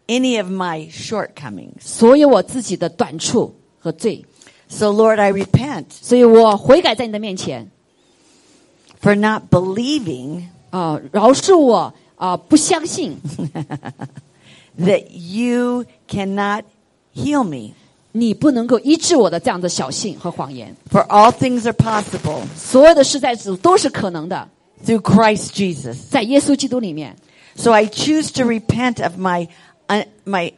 [0.07, 1.81] any of my shortcomings.
[1.81, 4.25] 所有我自己的短处和罪，
[4.69, 7.71] So Lord, I repent 所以我悔改在你的面前
[9.03, 13.17] for not believing 啊、饶恕我啊、不相信
[14.79, 16.65] that you cannot
[17.15, 17.75] heal me.
[18.13, 20.75] 你不能够医治我的这样的小信和谎言。
[20.91, 24.49] For all things are possible 所有的事在主都是可能的，
[24.85, 25.97] through Christ Jesus.
[26.11, 27.17] 在耶稣基督里面。
[27.57, 29.49] So I choose to repent of my uh,
[30.25, 30.53] my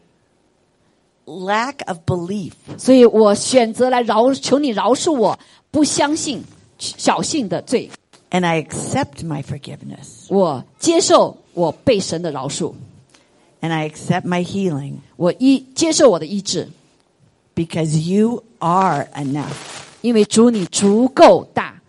[1.24, 5.38] lack of belief 所以我选择来饶，求你饶恕我
[5.70, 6.42] 不相信
[6.78, 7.88] 小信的罪，
[8.30, 12.74] and I accept my forgiveness 我接受我被神的饶恕，
[13.60, 16.68] and I accept my healing 我医接受我的医治，
[17.54, 19.46] because you are enough
[20.00, 21.80] 因为主你足够大，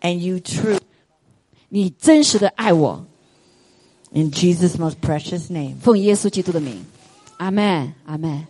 [0.00, 0.78] and you true
[1.68, 3.04] 你真实的爱我，
[4.11, 5.75] In Jesus most precious name.
[5.81, 6.83] 奉耶稣基督的名，
[7.37, 8.45] 阿门，阿门。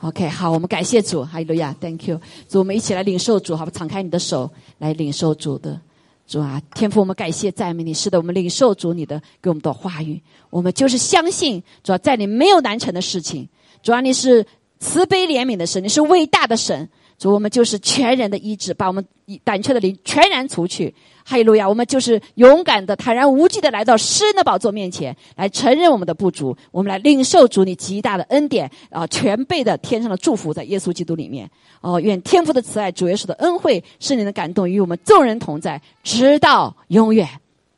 [0.00, 2.20] OK，好，我们感谢主，哈利路亚，Thank you。
[2.48, 3.72] 主，我们一起来领受主，好吧？
[3.74, 5.78] 敞开你的手来领受主的
[6.26, 7.92] 主啊，天父，我们感谢赞美你。
[7.92, 10.18] 是的，我们领受主你的给我们的话语，
[10.48, 13.46] 我们就是相信，主要在你没有难成的事情。
[13.82, 14.46] 主啊，你是
[14.78, 16.88] 慈悲怜悯的神，你是伟大的神。
[17.20, 19.06] 主，我们就是全然的医治，把我们
[19.44, 20.92] 胆怯的灵全然除去。
[21.22, 21.68] 哈利路亚！
[21.68, 31.48] 我们就是勇敢的、坦然无惧的来到诗人的宝座面前，来承认我们的不足，我们来领受主你极大的恩典啊、全备的天上的祝福在耶稣基督里面。
[31.82, 37.28] 哦，愿天父的慈爱、主耶稣的恩惠、圣灵的感动与我们众人同在，直到永远。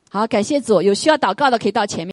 [0.09, 0.81] 好，感谢主。
[0.81, 2.12] 有需要祷告的可以到前面。